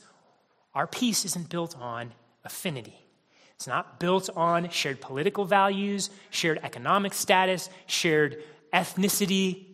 Our 0.75 0.87
peace 0.87 1.25
isn't 1.25 1.49
built 1.49 1.77
on 1.79 2.13
affinity. 2.45 3.07
It's 3.55 3.67
not 3.67 4.01
built 4.01 4.31
on 4.35 4.71
shared 4.71 5.01
political 5.01 5.45
values, 5.45 6.11
shared 6.31 6.59
economic 6.63 7.15
status, 7.15 7.69
shared 7.87 8.43
ethnicity, 8.73 9.67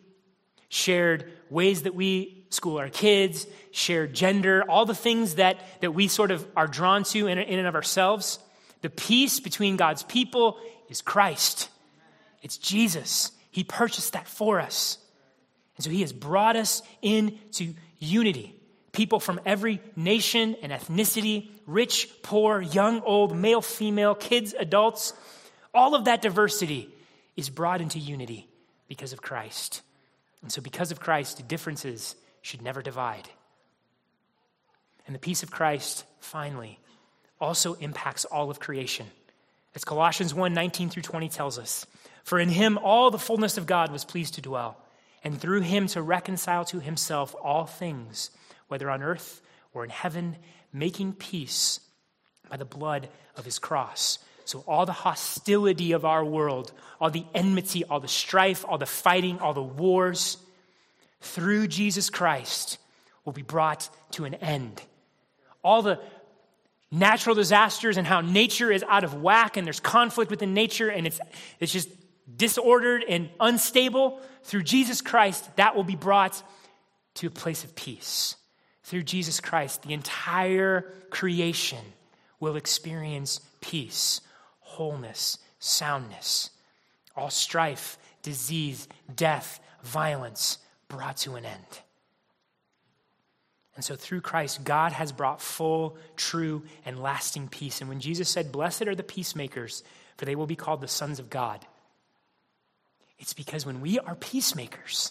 shared 0.69 1.31
ways 1.51 1.83
that 1.83 1.95
we 1.95 2.45
school 2.51 2.79
our 2.79 2.89
kids, 2.89 3.47
shared 3.71 4.15
gender, 4.15 4.65
all 4.69 4.87
the 4.87 4.95
things 4.95 5.37
that, 5.37 5.59
that 5.81 5.93
we 5.93 6.09
sort 6.09 6.31
of 6.31 6.47
are 6.57 6.67
drawn 6.67 7.05
to 7.05 7.27
in, 7.27 7.39
in 7.39 7.59
and 7.59 7.69
of 7.69 7.75
ourselves. 7.75 8.39
The 8.83 8.91
peace 8.91 9.41
between 9.41 9.77
God's 9.77 10.03
people 10.03 10.59
is 10.89 11.01
Christ. 11.01 11.69
It's 12.43 12.59
Jesus. 12.59 13.33
He 13.51 13.65
purchased 13.65 14.13
that 14.13 14.29
for 14.29 14.61
us. 14.61 14.99
And 15.77 15.85
so 15.85 15.91
he 15.91 16.01
has 16.01 16.13
brought 16.13 16.57
us 16.57 16.83
into 17.03 17.75
unity 17.99 18.56
people 18.97 19.21
from 19.21 19.39
every 19.45 19.81
nation 19.95 20.57
and 20.63 20.73
ethnicity, 20.73 21.51
rich, 21.67 22.09
poor, 22.23 22.63
young, 22.63 23.03
old, 23.03 23.37
male, 23.37 23.61
female, 23.61 24.15
kids, 24.15 24.55
adults. 24.59 25.13
All 25.75 25.95
of 25.95 26.07
that 26.07 26.23
diversity 26.23 26.89
is 27.37 27.51
brought 27.51 27.83
into 27.83 27.99
unity 27.99 28.49
because 28.89 29.13
of 29.13 29.21
Christ. 29.21 29.83
And 30.41 30.51
so, 30.51 30.63
because 30.63 30.91
of 30.93 31.01
Christ, 31.01 31.47
differences 31.47 32.17
should 32.41 32.63
never 32.63 32.81
divide. 32.81 33.29
And 35.07 35.15
the 35.15 35.21
peace 35.21 35.43
of 35.43 35.51
Christ, 35.51 36.05
finally, 36.21 36.79
also 37.39 37.75
impacts 37.75 38.25
all 38.25 38.51
of 38.51 38.61
creation. 38.61 39.07
As 39.75 39.85
Colossians 39.85 40.33
1 40.33 40.55
19 40.55 40.89
through 40.89 41.03
20 41.03 41.29
tells 41.29 41.59
us, 41.59 41.87
For 42.25 42.41
in 42.41 42.49
him 42.49 42.79
all 42.79 43.11
the 43.11 43.19
fullness 43.19 43.59
of 43.59 43.67
God 43.67 43.93
was 43.93 44.07
pleased 44.07 44.35
to 44.35 44.41
dwell, 44.41 44.79
and 45.23 45.39
through 45.39 45.61
him 45.61 45.87
to 45.89 46.01
reconcile 46.01 46.65
to 46.67 46.81
himself 46.81 47.35
all 47.43 47.67
things 47.67 48.31
whether 48.69 48.91
on 48.91 49.03
earth 49.03 49.41
or 49.73 49.85
in 49.85 49.91
heaven, 49.91 50.37
making 50.73 51.13
peace 51.13 51.81
by 52.49 52.57
the 52.57 52.65
blood 52.65 53.09
of 53.37 53.45
his 53.45 53.59
cross. 53.59 54.19
So, 54.45 54.63
all 54.67 54.87
the 54.87 54.93
hostility 54.93 55.93
of 55.93 56.05
our 56.05 56.25
world, 56.25 56.73
all 57.01 57.11
the 57.11 57.25
enmity, 57.35 57.85
all 57.85 57.99
the 57.99 58.09
strife, 58.09 58.65
all 58.67 58.79
the 58.79 58.87
fighting, 58.87 59.41
all 59.41 59.55
the 59.55 59.63
wars, 59.63 60.39
through 61.21 61.67
Jesus 61.67 62.11
Christ 62.11 62.79
will 63.25 63.33
be 63.33 63.43
brought 63.43 63.89
to 64.13 64.25
an 64.25 64.35
end. 64.35 64.81
All 65.65 65.83
the 65.83 66.01
natural 66.93 67.35
disasters 67.35 67.97
and 67.97 68.07
how 68.07 68.21
nature 68.21 68.71
is 68.71 68.85
out 68.89 69.03
of 69.03 69.21
whack 69.21 69.57
and 69.57 69.67
there's 69.67 69.81
conflict 69.81 70.31
within 70.31 70.55
nature 70.55 70.89
and 70.89 71.07
it's, 71.07 71.21
it's 71.59 71.73
just 71.73 71.89
disordered 72.37 73.05
and 73.09 73.29
unstable, 73.41 74.21
through 74.45 74.63
Jesus 74.63 75.01
Christ, 75.01 75.49
that 75.57 75.75
will 75.75 75.85
be 75.85 75.97
brought 75.97 76.41
to 77.15 77.27
a 77.27 77.31
place 77.31 77.65
of 77.65 77.75
peace 77.75 78.37
through 78.87 79.03
Jesus 79.03 79.41
Christ, 79.41 79.83
the 79.83 79.93
entire 79.93 80.83
creation 81.11 81.85
will 82.39 82.55
experience 82.55 83.41
peace, 83.61 84.21
wholeness, 84.61 85.39
soundness. 85.59 86.51
All 87.17 87.31
strife, 87.31 87.99
disease, 88.23 88.87
death, 89.13 89.59
violence 89.83 90.59
brought 90.87 91.17
to 91.19 91.35
an 91.35 91.45
end. 91.45 91.81
And 93.75 93.85
so 93.85 93.97
through 93.97 94.21
Christ, 94.21 94.63
God 94.63 94.93
has 94.93 95.11
brought 95.11 95.43
full, 95.43 95.99
true, 96.15 96.63
and 96.85 97.03
lasting 97.03 97.49
peace. 97.49 97.81
And 97.81 97.89
when 97.89 97.99
Jesus 97.99 98.29
said, 98.29 98.53
Blessed 98.53 98.87
are 98.87 98.95
the 98.95 99.03
peacemakers, 99.03 99.83
for 100.17 100.27
they 100.27 100.37
will 100.37 100.47
be 100.47 100.55
called 100.55 100.81
the 100.81 100.87
sons 100.87 101.19
of 101.19 101.29
God, 101.29 101.67
it's 103.19 103.35
because 103.35 103.67
when 103.67 103.81
we 103.81 103.99
are 103.99 104.15
peacemakers, 104.15 105.11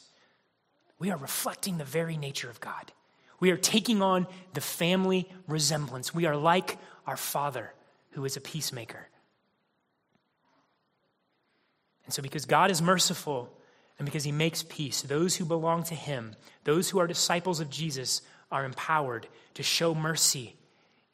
we 0.98 1.12
are 1.12 1.18
reflecting 1.18 1.78
the 1.78 1.84
very 1.84 2.16
nature 2.16 2.50
of 2.50 2.62
God. 2.62 2.94
We 3.40 3.52
are 3.52 3.58
taking 3.58 4.02
on 4.02 4.28
the 4.54 4.62
family 4.62 5.30
resemblance. 5.48 6.14
We 6.14 6.26
are 6.26 6.36
like 6.36 6.78
our 7.06 7.18
Father, 7.18 7.74
who 8.12 8.26
is 8.26 8.38
a 8.38 8.42
peacemaker. 8.42 9.08
And 12.06 12.14
so, 12.14 12.22
because 12.22 12.46
God 12.46 12.72
is 12.72 12.82
merciful 12.82 13.52
and 13.98 14.06
because 14.06 14.24
He 14.24 14.32
makes 14.32 14.64
peace, 14.64 15.02
those 15.02 15.36
who 15.36 15.46
belong 15.46 15.84
to 15.84 15.96
Him, 15.96 16.36
those 16.64 16.90
who 16.90 17.00
are 17.00 17.08
disciples 17.08 17.60
of 17.60 17.70
Jesus, 17.70 18.22
are 18.52 18.64
empowered 18.64 19.28
to 19.56 19.64
show 19.64 19.96
mercy 19.96 20.56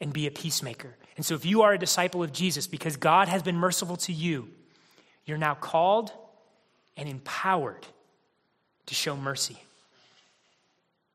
and 0.01 0.11
be 0.11 0.27
a 0.27 0.31
peacemaker. 0.31 0.95
And 1.15 1.25
so, 1.25 1.35
if 1.35 1.45
you 1.45 1.61
are 1.61 1.73
a 1.73 1.79
disciple 1.79 2.23
of 2.23 2.33
Jesus, 2.33 2.67
because 2.67 2.97
God 2.97 3.29
has 3.29 3.41
been 3.41 3.55
merciful 3.55 3.95
to 3.97 4.13
you, 4.13 4.49
you're 5.25 5.37
now 5.37 5.55
called 5.55 6.11
and 6.97 7.07
empowered 7.07 7.87
to 8.87 8.93
show 8.93 9.15
mercy. 9.15 9.57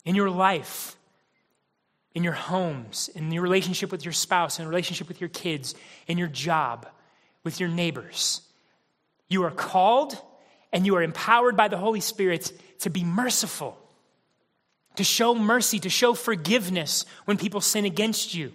In 0.06 0.14
your 0.14 0.30
life, 0.30 0.96
in 2.14 2.24
your 2.24 2.32
homes, 2.32 3.10
in 3.14 3.30
your 3.30 3.42
relationship 3.42 3.92
with 3.92 4.06
your 4.06 4.12
spouse, 4.12 4.58
in 4.58 4.62
your 4.62 4.70
relationship 4.70 5.06
with 5.06 5.20
your 5.20 5.28
kids, 5.28 5.74
in 6.06 6.16
your 6.16 6.28
job, 6.28 6.86
with 7.44 7.60
your 7.60 7.68
neighbors. 7.68 8.40
You 9.28 9.42
are 9.44 9.50
called 9.50 10.18
and 10.72 10.86
you 10.86 10.96
are 10.96 11.02
empowered 11.02 11.56
by 11.56 11.68
the 11.68 11.76
Holy 11.76 12.00
Spirit 12.00 12.52
to 12.80 12.88
be 12.88 13.04
merciful, 13.04 13.78
to 14.94 15.04
show 15.04 15.34
mercy, 15.34 15.78
to 15.80 15.90
show 15.90 16.14
forgiveness 16.14 17.04
when 17.26 17.36
people 17.36 17.60
sin 17.60 17.84
against 17.84 18.34
you. 18.34 18.52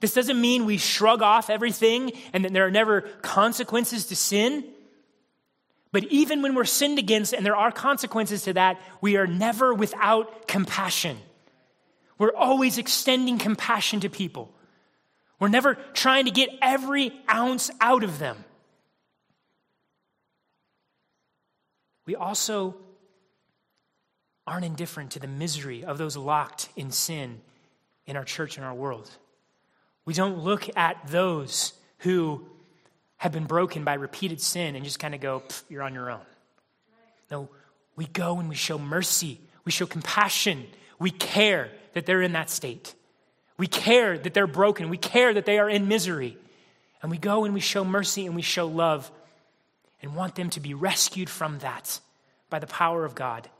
This 0.00 0.14
doesn't 0.14 0.40
mean 0.40 0.66
we 0.66 0.78
shrug 0.78 1.22
off 1.22 1.50
everything 1.50 2.12
and 2.32 2.44
that 2.44 2.52
there 2.52 2.66
are 2.66 2.70
never 2.70 3.02
consequences 3.22 4.06
to 4.06 4.16
sin. 4.16 4.64
But 5.92 6.04
even 6.04 6.42
when 6.42 6.54
we're 6.54 6.64
sinned 6.64 6.98
against 6.98 7.32
and 7.32 7.44
there 7.44 7.56
are 7.56 7.72
consequences 7.72 8.42
to 8.44 8.52
that, 8.52 8.80
we 9.00 9.16
are 9.16 9.26
never 9.26 9.74
without 9.74 10.46
compassion. 10.46 11.18
We're 12.16 12.34
always 12.34 12.78
extending 12.78 13.38
compassion 13.38 14.00
to 14.00 14.10
people. 14.10 14.52
We're 15.40 15.48
never 15.48 15.74
trying 15.94 16.26
to 16.26 16.30
get 16.30 16.50
every 16.60 17.12
ounce 17.28 17.70
out 17.80 18.04
of 18.04 18.18
them. 18.18 18.44
We 22.06 22.14
also 22.14 22.76
aren't 24.46 24.64
indifferent 24.64 25.12
to 25.12 25.18
the 25.18 25.28
misery 25.28 25.84
of 25.84 25.96
those 25.96 26.16
locked 26.16 26.68
in 26.76 26.90
sin 26.90 27.40
in 28.06 28.16
our 28.16 28.24
church 28.24 28.56
and 28.56 28.66
our 28.66 28.74
world. 28.74 29.10
We 30.04 30.14
don't 30.14 30.38
look 30.38 30.68
at 30.76 31.06
those 31.08 31.72
who 31.98 32.46
have 33.20 33.32
been 33.32 33.44
broken 33.44 33.84
by 33.84 33.92
repeated 33.92 34.40
sin 34.40 34.74
and 34.74 34.82
just 34.82 34.98
kind 34.98 35.14
of 35.14 35.20
go, 35.20 35.42
you're 35.68 35.82
on 35.82 35.92
your 35.92 36.10
own. 36.10 36.24
No, 37.30 37.50
we 37.94 38.06
go 38.06 38.38
and 38.38 38.48
we 38.48 38.54
show 38.54 38.78
mercy, 38.78 39.38
we 39.66 39.70
show 39.70 39.84
compassion, 39.84 40.66
we 40.98 41.10
care 41.10 41.70
that 41.92 42.06
they're 42.06 42.22
in 42.22 42.32
that 42.32 42.48
state. 42.48 42.94
We 43.58 43.66
care 43.66 44.16
that 44.16 44.32
they're 44.32 44.46
broken, 44.46 44.88
we 44.88 44.96
care 44.96 45.34
that 45.34 45.44
they 45.44 45.58
are 45.58 45.68
in 45.68 45.86
misery. 45.86 46.38
And 47.02 47.10
we 47.10 47.18
go 47.18 47.44
and 47.44 47.52
we 47.52 47.60
show 47.60 47.84
mercy 47.84 48.24
and 48.24 48.34
we 48.34 48.40
show 48.40 48.66
love 48.66 49.10
and 50.00 50.16
want 50.16 50.34
them 50.34 50.48
to 50.50 50.60
be 50.60 50.72
rescued 50.72 51.28
from 51.28 51.58
that 51.58 52.00
by 52.48 52.58
the 52.58 52.66
power 52.66 53.04
of 53.04 53.14
God. 53.14 53.50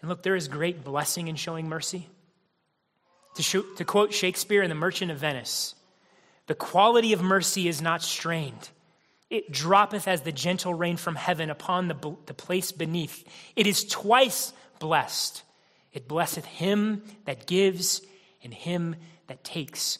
And 0.00 0.08
look, 0.08 0.22
there 0.22 0.36
is 0.36 0.46
great 0.46 0.84
blessing 0.84 1.26
in 1.26 1.34
showing 1.34 1.68
mercy. 1.68 2.06
To, 3.34 3.42
show, 3.42 3.62
to 3.78 3.84
quote 3.84 4.12
Shakespeare 4.12 4.62
in 4.62 4.68
The 4.68 4.76
Merchant 4.76 5.10
of 5.10 5.18
Venice, 5.18 5.74
the 6.46 6.54
quality 6.54 7.12
of 7.12 7.22
mercy 7.22 7.68
is 7.68 7.80
not 7.80 8.02
strained. 8.02 8.70
It 9.30 9.50
droppeth 9.50 10.06
as 10.06 10.22
the 10.22 10.32
gentle 10.32 10.74
rain 10.74 10.96
from 10.96 11.16
heaven 11.16 11.50
upon 11.50 11.88
the, 11.88 12.16
the 12.26 12.34
place 12.34 12.72
beneath. 12.72 13.24
It 13.56 13.66
is 13.66 13.84
twice 13.84 14.52
blessed. 14.78 15.42
It 15.92 16.06
blesseth 16.06 16.44
him 16.44 17.02
that 17.24 17.46
gives 17.46 18.02
and 18.42 18.52
him 18.52 18.96
that 19.26 19.42
takes. 19.42 19.98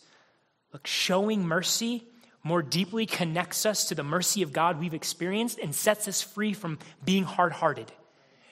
Look, 0.73 0.87
showing 0.87 1.47
mercy 1.47 2.05
more 2.43 2.63
deeply 2.63 3.07
connects 3.07 3.65
us 3.65 3.89
to 3.89 3.95
the 3.95 4.03
mercy 4.03 4.43
of 4.43 4.53
God 4.53 4.79
we've 4.79 4.93
experienced 4.93 5.59
and 5.59 5.75
sets 5.75 6.07
us 6.07 6.21
free 6.21 6.53
from 6.53 6.79
being 7.03 7.25
hard 7.25 7.53
hearted. 7.53 7.91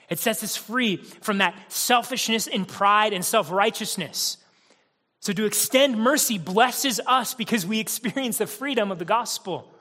It 0.09 0.19
sets 0.19 0.43
us 0.43 0.55
free 0.55 0.97
from 0.97 1.37
that 1.37 1.55
selfishness 1.71 2.47
and 2.47 2.67
pride 2.67 3.13
and 3.13 3.23
self 3.23 3.51
righteousness. 3.51 4.37
So, 5.23 5.31
to 5.31 5.45
extend 5.45 5.97
mercy 5.97 6.37
blesses 6.37 6.99
us 7.07 7.33
because 7.33 7.65
we 7.65 7.79
experience 7.79 8.39
the 8.39 8.45
freedom 8.45 8.91
of 8.91 8.99
the 8.99 9.05
gospel. 9.05 9.73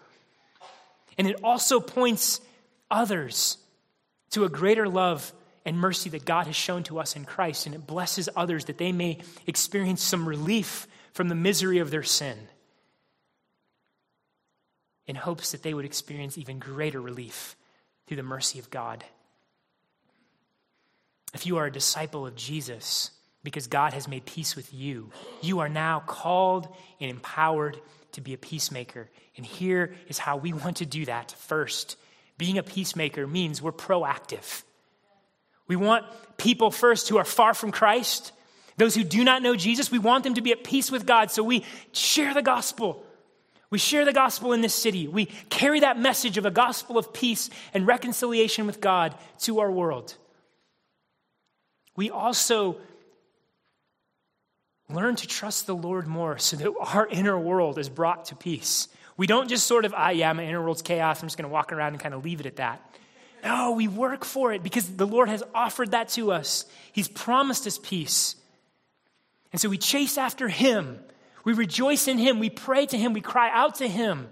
And 1.18 1.26
it 1.26 1.35
also 1.42 1.81
points 1.81 2.40
others 2.88 3.59
to 4.31 4.44
a 4.44 4.48
greater 4.48 4.88
love 4.88 5.33
and 5.64 5.76
mercy 5.76 6.11
that 6.11 6.24
God 6.24 6.46
has 6.46 6.55
shown 6.55 6.85
to 6.85 7.00
us 7.00 7.16
in 7.16 7.24
Christ. 7.24 7.66
And 7.66 7.74
it 7.74 7.88
blesses 7.88 8.28
others 8.37 8.66
that 8.66 8.78
they 8.78 8.92
may 8.92 9.18
experience 9.44 10.00
some 10.00 10.28
relief 10.28 10.87
from 11.12 11.28
the 11.28 11.35
misery 11.35 11.81
of 11.81 11.90
their 11.90 12.05
sin 12.05 12.38
in 15.09 15.16
hopes 15.16 15.50
that 15.50 15.64
they 15.64 15.74
would 15.74 15.85
experience 15.85 16.38
even 16.38 16.61
greater 16.61 17.00
relief 17.00 17.57
through 18.07 18.18
the 18.18 18.22
mercy 18.22 18.61
of 18.61 18.70
God. 18.70 19.02
If 21.35 21.46
you 21.46 21.57
are 21.57 21.66
a 21.66 21.72
disciple 21.72 22.28
of 22.28 22.37
Jesus, 22.37 23.11
because 23.44 23.66
God 23.66 23.92
has 23.92 24.09
made 24.09 24.24
peace 24.24 24.55
with 24.55 24.72
you. 24.72 25.11
You 25.40 25.61
are 25.61 25.68
now 25.68 26.00
called 26.07 26.68
and 27.00 27.11
empowered 27.11 27.81
to 28.12 28.20
be 28.20 28.35
a 28.35 28.38
peacemaker. 28.38 29.09
And 29.37 29.44
here 29.44 29.94
is 30.09 30.18
how 30.18 30.37
we 30.37 30.52
want 30.52 30.78
to 30.78 30.87
do 30.87 31.05
that. 31.07 31.33
First, 31.33 31.96
being 32.38 32.59
a 32.59 32.62
peacemaker 32.62 33.26
means 33.26 33.61
we're 33.61 33.72
proactive. 33.72 34.62
We 35.66 35.76
want 35.76 36.05
people 36.37 36.70
first 36.70 37.09
who 37.09 37.18
are 37.18 37.24
far 37.24 37.55
from 37.55 37.72
Christ, 37.72 38.33
those 38.76 38.94
who 38.94 39.05
do 39.05 39.22
not 39.24 39.42
know 39.42 39.55
Jesus, 39.55 39.90
we 39.90 39.98
want 39.98 40.24
them 40.24 40.35
to 40.35 40.40
be 40.40 40.52
at 40.52 40.64
peace 40.64 40.90
with 40.90 41.07
God. 41.07 41.31
So 41.31 41.42
we 41.42 41.64
share 41.92 42.35
the 42.35 42.42
gospel. 42.42 43.05
We 43.70 43.78
share 43.78 44.05
the 44.05 44.12
gospel 44.12 44.52
in 44.52 44.61
this 44.61 44.74
city. 44.74 45.09
We 45.09 45.26
carry 45.48 45.81
that 45.81 45.98
message 45.98 46.37
of 46.37 46.44
a 46.44 46.50
gospel 46.50 46.98
of 46.98 47.12
peace 47.12 47.48
and 47.72 47.87
reconciliation 47.87 48.66
with 48.66 48.81
God 48.81 49.14
to 49.40 49.61
our 49.61 49.70
world. 49.70 50.14
We 51.96 52.11
also 52.11 52.76
learn 54.94 55.16
to 55.16 55.26
trust 55.26 55.66
the 55.66 55.74
Lord 55.74 56.07
more 56.07 56.38
so 56.38 56.57
that 56.57 56.72
our 56.78 57.07
inner 57.07 57.38
world 57.38 57.78
is 57.78 57.88
brought 57.88 58.26
to 58.26 58.37
peace. 58.37 58.88
We 59.16 59.26
don't 59.26 59.48
just 59.48 59.66
sort 59.66 59.85
of, 59.85 59.94
ah, 59.96 60.11
yeah, 60.11 60.33
my 60.33 60.44
inner 60.44 60.62
world's 60.62 60.83
chaos. 60.83 61.22
I'm 61.22 61.28
just 61.28 61.37
going 61.37 61.48
to 61.48 61.52
walk 61.52 61.72
around 61.72 61.92
and 61.92 62.00
kind 62.00 62.14
of 62.14 62.24
leave 62.24 62.40
it 62.40 62.46
at 62.46 62.57
that. 62.57 62.81
No, 63.44 63.72
we 63.72 63.88
work 63.88 64.24
for 64.24 64.52
it 64.52 64.62
because 64.62 64.96
the 64.96 65.07
Lord 65.07 65.28
has 65.28 65.42
offered 65.55 65.90
that 65.90 66.09
to 66.11 66.33
us. 66.33 66.64
He's 66.92 67.09
promised 67.09 67.66
us 67.66 67.78
peace. 67.78 68.37
And 69.52 69.61
so 69.61 69.68
we 69.68 69.78
chase 69.78 70.16
after 70.16 70.48
Him. 70.48 71.00
We 71.44 71.52
rejoice 71.52 72.09
in 72.09 72.18
Him. 72.18 72.38
We 72.38 72.50
pray 72.50 72.87
to 72.87 72.96
Him. 72.96 73.12
We 73.12 73.20
cry 73.20 73.50
out 73.52 73.76
to 73.76 73.88
Him 73.88 74.28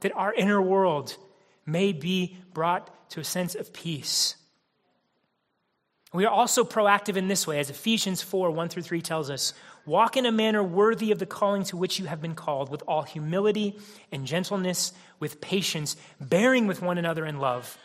that 0.00 0.14
our 0.14 0.32
inner 0.32 0.60
world 0.60 1.16
may 1.66 1.92
be 1.92 2.36
brought 2.52 3.10
to 3.10 3.20
a 3.20 3.24
sense 3.24 3.54
of 3.54 3.72
peace. 3.72 4.36
We 6.12 6.24
are 6.24 6.32
also 6.32 6.64
proactive 6.64 7.16
in 7.16 7.28
this 7.28 7.46
way, 7.46 7.60
as 7.60 7.70
Ephesians 7.70 8.20
4 8.20 8.50
1 8.50 8.68
through 8.68 8.82
3 8.82 9.00
tells 9.00 9.30
us 9.30 9.54
walk 9.86 10.16
in 10.16 10.26
a 10.26 10.32
manner 10.32 10.62
worthy 10.62 11.12
of 11.12 11.20
the 11.20 11.26
calling 11.26 11.62
to 11.64 11.76
which 11.76 12.00
you 12.00 12.06
have 12.06 12.20
been 12.20 12.34
called, 12.34 12.68
with 12.68 12.82
all 12.88 13.02
humility 13.02 13.78
and 14.10 14.26
gentleness, 14.26 14.92
with 15.20 15.40
patience, 15.40 15.96
bearing 16.20 16.66
with 16.66 16.82
one 16.82 16.98
another 16.98 17.24
in 17.24 17.38
love, 17.38 17.78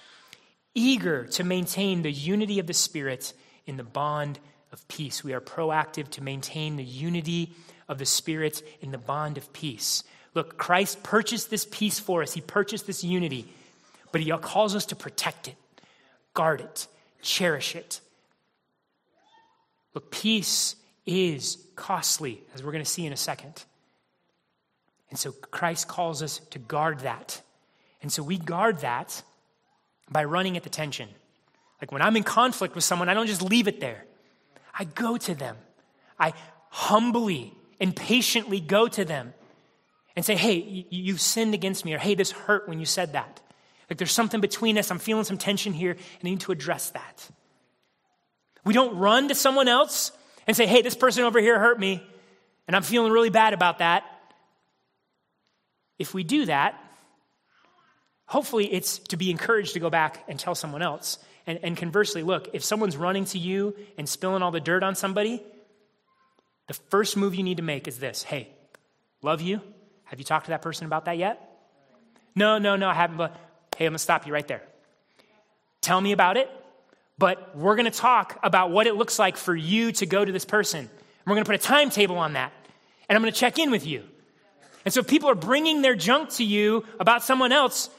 eager 0.74 1.26
to 1.26 1.44
maintain 1.44 2.02
the 2.02 2.12
unity 2.12 2.58
of 2.58 2.66
the 2.66 2.74
Spirit 2.74 3.34
in 3.68 3.78
the 3.78 3.84
bond 3.84 4.40
of 4.72 4.88
peace. 4.88 5.24
We 5.24 5.34
are 5.34 5.42
proactive 5.42 6.10
to 6.12 6.24
maintain 6.24 6.78
the 6.78 6.84
unity 6.84 7.54
of 7.88 8.00
the 8.00 8.06
Spirit 8.08 8.64
in 8.82 8.92
the 8.92 8.98
bond 8.98 9.38
of 9.38 9.54
peace. 9.54 10.04
Look, 10.34 10.58
Christ 10.58 11.04
purchased 11.04 11.52
this 11.52 11.68
peace 11.70 12.00
for 12.00 12.24
us, 12.24 12.34
He 12.34 12.42
purchased 12.42 12.88
this 12.88 13.04
unity, 13.04 13.54
but 14.12 14.20
He 14.20 14.32
calls 14.32 14.76
us 14.76 14.88
to 14.88 14.96
protect 14.96 15.48
it, 15.48 15.56
guard 16.34 16.62
it, 16.62 16.88
cherish 17.22 17.76
it. 17.76 18.02
Look, 19.96 20.12
peace 20.12 20.76
is 21.06 21.58
costly, 21.76 22.42
as 22.54 22.62
we're 22.62 22.72
going 22.72 22.84
to 22.84 22.90
see 22.90 23.06
in 23.06 23.14
a 23.14 23.18
second. 23.18 23.64
And 25.10 25.18
so 25.18 25.32
Christ 25.32 25.88
calls 25.88 26.22
us 26.22 26.40
to 26.52 26.60
guard 26.60 27.00
that. 27.00 27.42
And 28.02 28.12
so 28.12 28.22
we 28.22 28.38
guard 28.38 28.80
that 28.80 29.24
by 30.12 30.26
running 30.26 30.58
at 30.58 30.64
the 30.64 30.70
tension. 30.70 31.10
Like 31.82 31.92
when 31.92 32.02
I'm 32.02 32.16
in 32.16 32.24
conflict 32.24 32.76
with 32.76 32.84
someone, 32.84 33.10
I 33.10 33.14
don't 33.14 33.28
just 33.28 33.42
leave 33.42 33.68
it 33.68 33.80
there. 33.80 34.06
I 34.78 34.84
go 34.84 35.18
to 35.18 35.34
them. 35.34 35.56
I 36.20 36.34
humbly 36.70 37.54
and 37.80 37.96
patiently 37.96 38.60
go 38.60 38.88
to 38.88 39.06
them 39.06 39.34
and 40.16 40.26
say, 40.26 40.36
hey, 40.36 40.86
you, 40.90 41.14
have 41.14 41.22
sinned 41.22 41.54
against 41.54 41.84
me, 41.84 41.94
or 41.94 41.98
hey, 41.98 42.16
this 42.16 42.32
hurt 42.32 42.70
when 42.70 42.80
you 42.80 42.86
said 42.86 43.14
that. 43.14 43.42
Like 43.90 43.98
there's 43.98 44.12
something 44.12 44.42
between 44.42 44.78
us. 44.78 44.92
I'm 44.92 45.00
feeling 45.00 45.26
some 45.26 45.38
tension 45.38 45.74
here, 45.74 45.92
and 45.92 46.02
I 46.24 46.30
need 46.30 46.40
to 46.42 46.52
address 46.52 46.90
that. 46.92 47.30
We 48.66 48.74
don't 48.74 48.98
run 48.98 49.30
to 49.30 49.36
someone 49.36 49.68
else 49.68 50.12
and 50.48 50.58
say, 50.58 50.66
hey, 50.66 50.82
this 50.82 50.96
person 50.96 51.24
over 51.24 51.40
here 51.40 51.60
hurt 51.60 51.80
me, 51.80 52.04
and 52.68 52.76
I'm 52.76 52.84
feeling 52.84 53.12
really 53.12 53.30
bad 53.30 53.54
about 53.54 53.80
that. 53.80 54.04
If 55.98 56.14
we 56.14 56.24
do 56.24 56.46
that, 56.48 56.80
hopefully 58.26 58.72
it's 58.74 58.98
to 59.00 59.18
be 59.18 59.32
encouraged 59.32 59.74
to 59.74 59.80
go 59.80 59.90
back 59.90 60.24
and 60.28 60.40
tell 60.40 60.56
someone 60.56 60.82
else. 60.82 61.20
And, 61.48 61.60
and 61.64 61.78
conversely, 61.78 62.24
look, 62.24 62.50
if 62.54 62.64
someone's 62.64 62.98
running 62.98 63.26
to 63.26 63.38
you 63.38 63.76
and 63.98 64.10
spilling 64.10 64.42
all 64.42 64.52
the 64.52 64.60
dirt 64.60 64.84
on 64.84 64.96
somebody, 64.96 65.44
the 66.68 66.74
first 66.74 67.16
move 67.16 67.36
you 67.36 67.44
need 67.44 67.58
to 67.58 67.64
make 67.64 67.88
is 67.88 68.00
this 68.00 68.24
hey, 68.24 68.50
love 69.22 69.42
you. 69.42 69.62
Have 70.06 70.20
you 70.20 70.26
talked 70.26 70.46
to 70.46 70.52
that 70.52 70.62
person 70.62 70.86
about 70.86 71.06
that 71.06 71.18
yet? 71.18 71.42
No, 72.36 72.58
no, 72.58 72.76
no, 72.76 72.90
I 72.90 72.94
haven't. 72.94 73.18
But 73.18 73.36
hey, 73.78 73.86
I'm 73.86 73.92
going 73.92 73.94
to 73.94 74.00
stop 74.00 74.26
you 74.26 74.34
right 74.34 74.48
there. 74.48 74.64
Tell 75.82 76.02
me 76.02 76.12
about 76.12 76.38
it, 76.38 76.50
but 77.18 77.56
we're 77.56 77.76
going 77.76 77.92
to 77.92 77.98
talk 77.98 78.40
about 78.44 78.72
what 78.72 78.88
it 78.88 78.96
looks 78.96 79.18
like 79.18 79.38
for 79.38 79.56
you 79.56 79.92
to 79.94 80.06
go 80.06 80.24
to 80.24 80.32
this 80.32 80.46
person. 80.46 80.80
And 80.80 80.90
we're 81.26 81.36
going 81.36 81.46
to 81.46 81.52
put 81.52 81.60
a 81.60 81.64
timetable 81.64 82.18
on 82.18 82.34
that. 82.34 82.52
And 83.08 83.16
I'm 83.16 83.22
going 83.22 83.34
to 83.34 83.40
check 83.40 83.58
in 83.58 83.72
with 83.72 83.86
you. 83.86 84.04
And 84.84 84.94
so 84.94 85.00
if 85.00 85.08
people 85.08 85.30
are 85.30 85.36
bringing 85.36 85.82
their 85.82 85.96
junk 85.96 86.30
to 86.32 86.44
you 86.44 86.86
about 87.00 87.24
someone 87.24 87.52
else, 87.52 87.90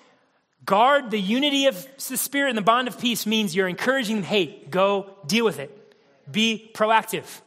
guard 0.65 1.11
the 1.11 1.21
unity 1.21 1.67
of 1.67 1.87
the 2.09 2.17
Spirit 2.17 2.51
and 2.51 2.59
the 2.59 2.63
bond 2.63 2.89
of 2.89 3.01
peace 3.01 3.27
means 3.27 3.57
you're 3.57 3.69
encouraging 3.69 4.17
them, 4.17 4.25
hey, 4.25 4.63
go 4.71 5.11
deal 5.27 5.45
with 5.45 5.59
it. 5.59 5.95
Be 6.31 6.71
proactive. 6.75 7.41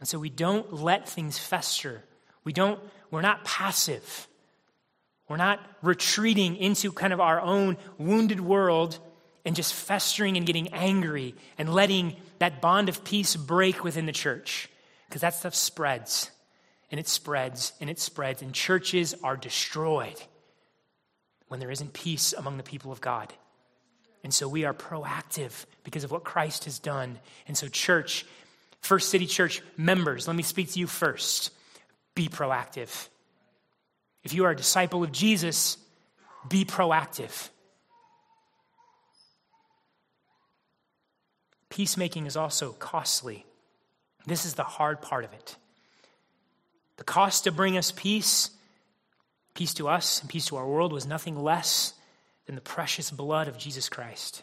And 0.00 0.08
so 0.08 0.18
we 0.18 0.30
don't 0.30 0.72
let 0.72 1.08
things 1.08 1.38
fester. 1.38 2.02
We 2.42 2.52
don't, 2.52 2.80
we're 3.10 3.20
not 3.20 3.44
passive. 3.44 4.26
We're 5.30 5.36
not 5.36 5.60
retreating 5.80 6.56
into 6.56 6.90
kind 6.90 7.12
of 7.12 7.20
our 7.20 7.40
own 7.40 7.76
wounded 7.98 8.40
world 8.40 8.98
and 9.44 9.54
just 9.54 9.72
festering 9.72 10.36
and 10.36 10.44
getting 10.44 10.74
angry 10.74 11.36
and 11.56 11.72
letting 11.72 12.16
that 12.40 12.60
bond 12.60 12.88
of 12.88 13.04
peace 13.04 13.36
break 13.36 13.84
within 13.84 14.06
the 14.06 14.12
church. 14.12 14.68
Because 15.08 15.20
that 15.20 15.34
stuff 15.34 15.54
spreads 15.54 16.32
and 16.90 16.98
it 16.98 17.06
spreads 17.06 17.74
and 17.80 17.88
it 17.88 18.00
spreads, 18.00 18.42
and 18.42 18.52
churches 18.52 19.14
are 19.22 19.36
destroyed 19.36 20.20
when 21.46 21.60
there 21.60 21.70
isn't 21.70 21.92
peace 21.92 22.32
among 22.32 22.56
the 22.56 22.64
people 22.64 22.90
of 22.90 23.00
God. 23.00 23.32
And 24.24 24.34
so 24.34 24.48
we 24.48 24.64
are 24.64 24.74
proactive 24.74 25.64
because 25.84 26.02
of 26.02 26.10
what 26.10 26.24
Christ 26.24 26.64
has 26.64 26.80
done. 26.80 27.20
And 27.46 27.56
so, 27.56 27.68
church, 27.68 28.26
First 28.80 29.10
City 29.10 29.26
Church 29.26 29.62
members, 29.76 30.26
let 30.26 30.34
me 30.34 30.42
speak 30.42 30.72
to 30.72 30.80
you 30.80 30.88
first. 30.88 31.52
Be 32.16 32.28
proactive. 32.28 33.06
If 34.22 34.34
you 34.34 34.44
are 34.44 34.50
a 34.50 34.56
disciple 34.56 35.02
of 35.02 35.12
Jesus, 35.12 35.78
be 36.48 36.64
proactive. 36.64 37.48
Peacemaking 41.68 42.26
is 42.26 42.36
also 42.36 42.72
costly. 42.72 43.46
This 44.26 44.44
is 44.44 44.54
the 44.54 44.64
hard 44.64 45.00
part 45.00 45.24
of 45.24 45.32
it. 45.32 45.56
The 46.96 47.04
cost 47.04 47.44
to 47.44 47.52
bring 47.52 47.78
us 47.78 47.92
peace, 47.92 48.50
peace 49.54 49.72
to 49.74 49.88
us 49.88 50.20
and 50.20 50.28
peace 50.28 50.46
to 50.46 50.56
our 50.56 50.66
world, 50.66 50.92
was 50.92 51.06
nothing 51.06 51.42
less 51.42 51.94
than 52.46 52.56
the 52.56 52.60
precious 52.60 53.10
blood 53.10 53.48
of 53.48 53.56
Jesus 53.56 53.88
Christ. 53.88 54.42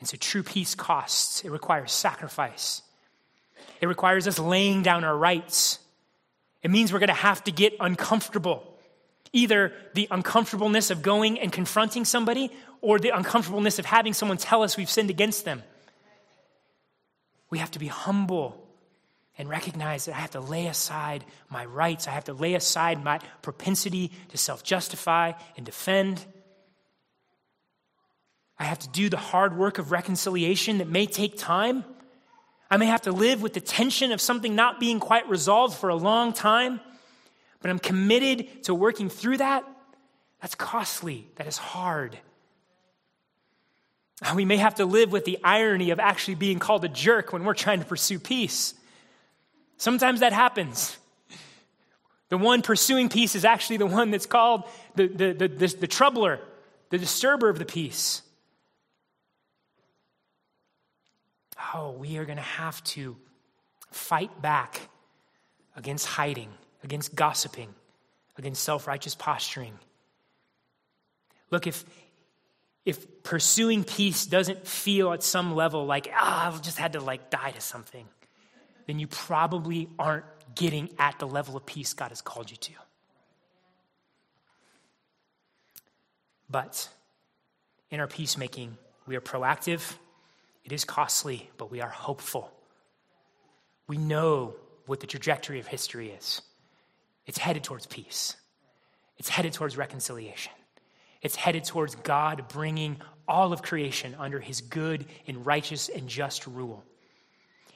And 0.00 0.08
so 0.08 0.16
true 0.18 0.42
peace 0.42 0.74
costs, 0.74 1.44
it 1.44 1.50
requires 1.50 1.92
sacrifice. 1.92 2.82
It 3.80 3.86
requires 3.86 4.26
us 4.26 4.38
laying 4.38 4.82
down 4.82 5.04
our 5.04 5.16
rights. 5.16 5.78
It 6.62 6.70
means 6.70 6.92
we're 6.92 7.00
going 7.00 7.08
to 7.08 7.14
have 7.14 7.42
to 7.44 7.52
get 7.52 7.74
uncomfortable. 7.80 8.68
Either 9.32 9.72
the 9.94 10.08
uncomfortableness 10.10 10.90
of 10.90 11.02
going 11.02 11.40
and 11.40 11.52
confronting 11.52 12.04
somebody 12.04 12.50
or 12.80 12.98
the 12.98 13.10
uncomfortableness 13.10 13.78
of 13.78 13.86
having 13.86 14.12
someone 14.12 14.36
tell 14.36 14.62
us 14.62 14.76
we've 14.76 14.90
sinned 14.90 15.10
against 15.10 15.44
them. 15.44 15.62
We 17.50 17.58
have 17.58 17.70
to 17.72 17.78
be 17.78 17.88
humble 17.88 18.62
and 19.38 19.48
recognize 19.48 20.04
that 20.04 20.14
I 20.14 20.18
have 20.18 20.32
to 20.32 20.40
lay 20.40 20.66
aside 20.66 21.24
my 21.50 21.64
rights. 21.64 22.06
I 22.06 22.10
have 22.10 22.24
to 22.24 22.34
lay 22.34 22.54
aside 22.54 23.02
my 23.02 23.18
propensity 23.40 24.10
to 24.28 24.38
self 24.38 24.62
justify 24.62 25.32
and 25.56 25.64
defend. 25.64 26.24
I 28.58 28.64
have 28.64 28.78
to 28.80 28.88
do 28.88 29.08
the 29.08 29.16
hard 29.16 29.56
work 29.56 29.78
of 29.78 29.90
reconciliation 29.90 30.78
that 30.78 30.88
may 30.88 31.06
take 31.06 31.36
time. 31.36 31.84
I 32.72 32.78
may 32.78 32.86
have 32.86 33.02
to 33.02 33.12
live 33.12 33.42
with 33.42 33.52
the 33.52 33.60
tension 33.60 34.12
of 34.12 34.20
something 34.22 34.54
not 34.54 34.80
being 34.80 34.98
quite 34.98 35.28
resolved 35.28 35.76
for 35.76 35.90
a 35.90 35.94
long 35.94 36.32
time, 36.32 36.80
but 37.60 37.70
I'm 37.70 37.78
committed 37.78 38.64
to 38.64 38.74
working 38.74 39.10
through 39.10 39.36
that. 39.36 39.62
That's 40.40 40.54
costly, 40.54 41.28
that 41.36 41.46
is 41.46 41.58
hard. 41.58 42.18
Ah, 44.24 44.32
we 44.34 44.46
may 44.46 44.56
have 44.56 44.76
to 44.76 44.86
live 44.86 45.12
with 45.12 45.26
the 45.26 45.38
irony 45.44 45.90
of 45.90 46.00
actually 46.00 46.36
being 46.36 46.58
called 46.58 46.82
a 46.86 46.88
jerk 46.88 47.30
when 47.30 47.44
we're 47.44 47.52
trying 47.52 47.80
to 47.80 47.84
pursue 47.84 48.18
peace. 48.18 48.72
Sometimes 49.76 50.20
that 50.20 50.32
happens. 50.32 50.96
The 52.30 52.38
one 52.38 52.62
pursuing 52.62 53.10
peace 53.10 53.34
is 53.34 53.44
actually 53.44 53.76
the 53.76 53.86
one 53.86 54.10
that's 54.10 54.24
called 54.24 54.64
the, 54.94 55.08
the, 55.08 55.32
the, 55.34 55.48
the, 55.48 55.66
the 55.80 55.86
troubler, 55.86 56.40
the 56.88 56.96
disturber 56.96 57.50
of 57.50 57.58
the 57.58 57.66
peace. 57.66 58.22
Oh, 61.74 61.92
we 61.92 62.16
are 62.18 62.24
going 62.24 62.36
to 62.36 62.42
have 62.42 62.82
to 62.84 63.16
fight 63.90 64.42
back 64.42 64.80
against 65.76 66.06
hiding, 66.06 66.48
against 66.84 67.14
gossiping, 67.14 67.74
against 68.36 68.62
self 68.62 68.86
righteous 68.86 69.14
posturing. 69.14 69.74
Look, 71.50 71.66
if, 71.66 71.84
if 72.84 73.22
pursuing 73.22 73.84
peace 73.84 74.26
doesn't 74.26 74.66
feel 74.66 75.12
at 75.12 75.22
some 75.22 75.54
level 75.54 75.84
like, 75.86 76.10
ah, 76.14 76.48
I've 76.48 76.62
just 76.62 76.78
had 76.78 76.94
to 76.94 77.00
like 77.00 77.30
die 77.30 77.50
to 77.50 77.60
something, 77.60 78.06
then 78.86 78.98
you 78.98 79.06
probably 79.06 79.88
aren't 79.98 80.24
getting 80.54 80.90
at 80.98 81.18
the 81.18 81.26
level 81.26 81.56
of 81.56 81.66
peace 81.66 81.94
God 81.94 82.08
has 82.08 82.20
called 82.20 82.50
you 82.50 82.56
to. 82.56 82.72
But 86.50 86.88
in 87.90 88.00
our 88.00 88.06
peacemaking, 88.06 88.76
we 89.06 89.16
are 89.16 89.20
proactive 89.20 89.94
it 90.64 90.72
is 90.72 90.84
costly, 90.84 91.50
but 91.56 91.70
we 91.70 91.80
are 91.80 91.88
hopeful. 91.88 92.50
We 93.88 93.96
know 93.98 94.54
what 94.86 95.00
the 95.00 95.06
trajectory 95.06 95.60
of 95.60 95.66
history 95.66 96.10
is 96.10 96.42
it's 97.26 97.38
headed 97.38 97.64
towards 97.64 97.86
peace, 97.86 98.36
it's 99.18 99.28
headed 99.28 99.52
towards 99.52 99.76
reconciliation, 99.76 100.52
it's 101.20 101.36
headed 101.36 101.64
towards 101.64 101.94
God 101.96 102.48
bringing 102.48 103.00
all 103.28 103.52
of 103.52 103.62
creation 103.62 104.16
under 104.18 104.40
his 104.40 104.60
good 104.60 105.06
and 105.26 105.46
righteous 105.46 105.88
and 105.88 106.08
just 106.08 106.46
rule. 106.46 106.84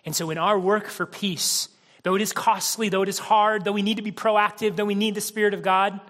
And 0.05 0.15
so, 0.15 0.31
in 0.31 0.39
our 0.39 0.59
work 0.59 0.87
for 0.89 1.07
peace, 1.07 1.69
though 2.03 2.15
it 2.15 2.23
is 2.23 2.33
costly, 2.33 2.89
though 2.89 3.03
it 3.03 3.09
is 3.09 3.19
hard, 3.19 3.65
though 3.65 3.73
we 3.73 3.83
need 3.83 3.97
to 3.97 4.03
be 4.03 4.13
proactive, 4.13 4.77
though 4.77 4.85
we 4.85 4.95
need 4.95 5.15
the 5.15 5.21
Spirit 5.21 5.55
of 5.55 5.63
God, 5.63 6.01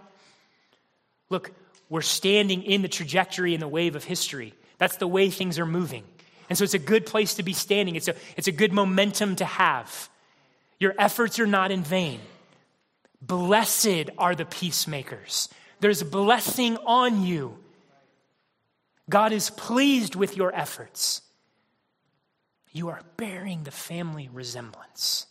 look, 1.31 1.53
we're 1.89 2.03
standing 2.03 2.63
in 2.63 2.83
the 2.83 2.89
trajectory 2.89 3.55
and 3.55 3.63
the 3.63 3.69
wave 3.69 3.97
of 3.97 4.05
history. 4.05 4.53
That's 4.79 4.97
the 4.97 5.07
way 5.07 5.31
things 5.31 5.59
are 5.59 5.67
moving. 5.67 6.05
And 6.49 6.57
so 6.57 6.65
it's 6.65 6.75
a 6.75 6.79
good 6.79 7.07
place 7.07 7.35
to 7.35 7.43
be 7.43 7.53
standing. 7.53 7.97
It's 7.97 8.09
a, 8.09 8.15
it's 8.37 8.49
a 8.49 8.53
good 8.53 8.73
momentum 8.73 9.37
to 9.37 9.45
have. 9.45 10.09
Your 10.79 10.95
efforts 10.99 11.39
are 11.39 11.47
not 11.47 11.71
in 11.71 11.83
vain. 11.83 12.21
Blessed 13.21 14.11
are 14.19 14.35
the 14.35 14.45
peacemakers. 14.45 15.49
There's 15.81 16.03
a 16.03 16.07
blessing 16.07 16.77
on 16.79 17.25
you. 17.25 17.59
God 19.09 19.33
is 19.33 19.51
pleased 19.51 20.15
with 20.15 20.37
your 20.37 20.55
efforts. 20.55 21.23
You 22.73 22.89
are 22.89 23.01
bearing 23.17 23.63
the 23.63 23.71
family 23.71 24.29
resemblance. 24.33 25.27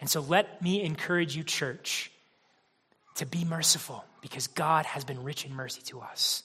And 0.00 0.08
so 0.08 0.20
let 0.20 0.62
me 0.62 0.82
encourage 0.82 1.36
you, 1.36 1.44
church, 1.44 2.10
to 3.16 3.26
be 3.26 3.44
merciful 3.44 4.04
because 4.20 4.46
God 4.46 4.86
has 4.86 5.04
been 5.04 5.22
rich 5.22 5.44
in 5.44 5.54
mercy 5.54 5.82
to 5.86 6.00
us. 6.00 6.44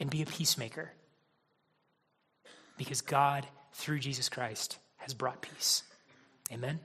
And 0.00 0.08
be 0.08 0.22
a 0.22 0.26
peacemaker 0.26 0.92
because 2.78 3.02
God, 3.02 3.46
through 3.72 3.98
Jesus 3.98 4.28
Christ, 4.28 4.78
has 4.96 5.12
brought 5.12 5.42
peace. 5.42 5.82
Amen. 6.52 6.80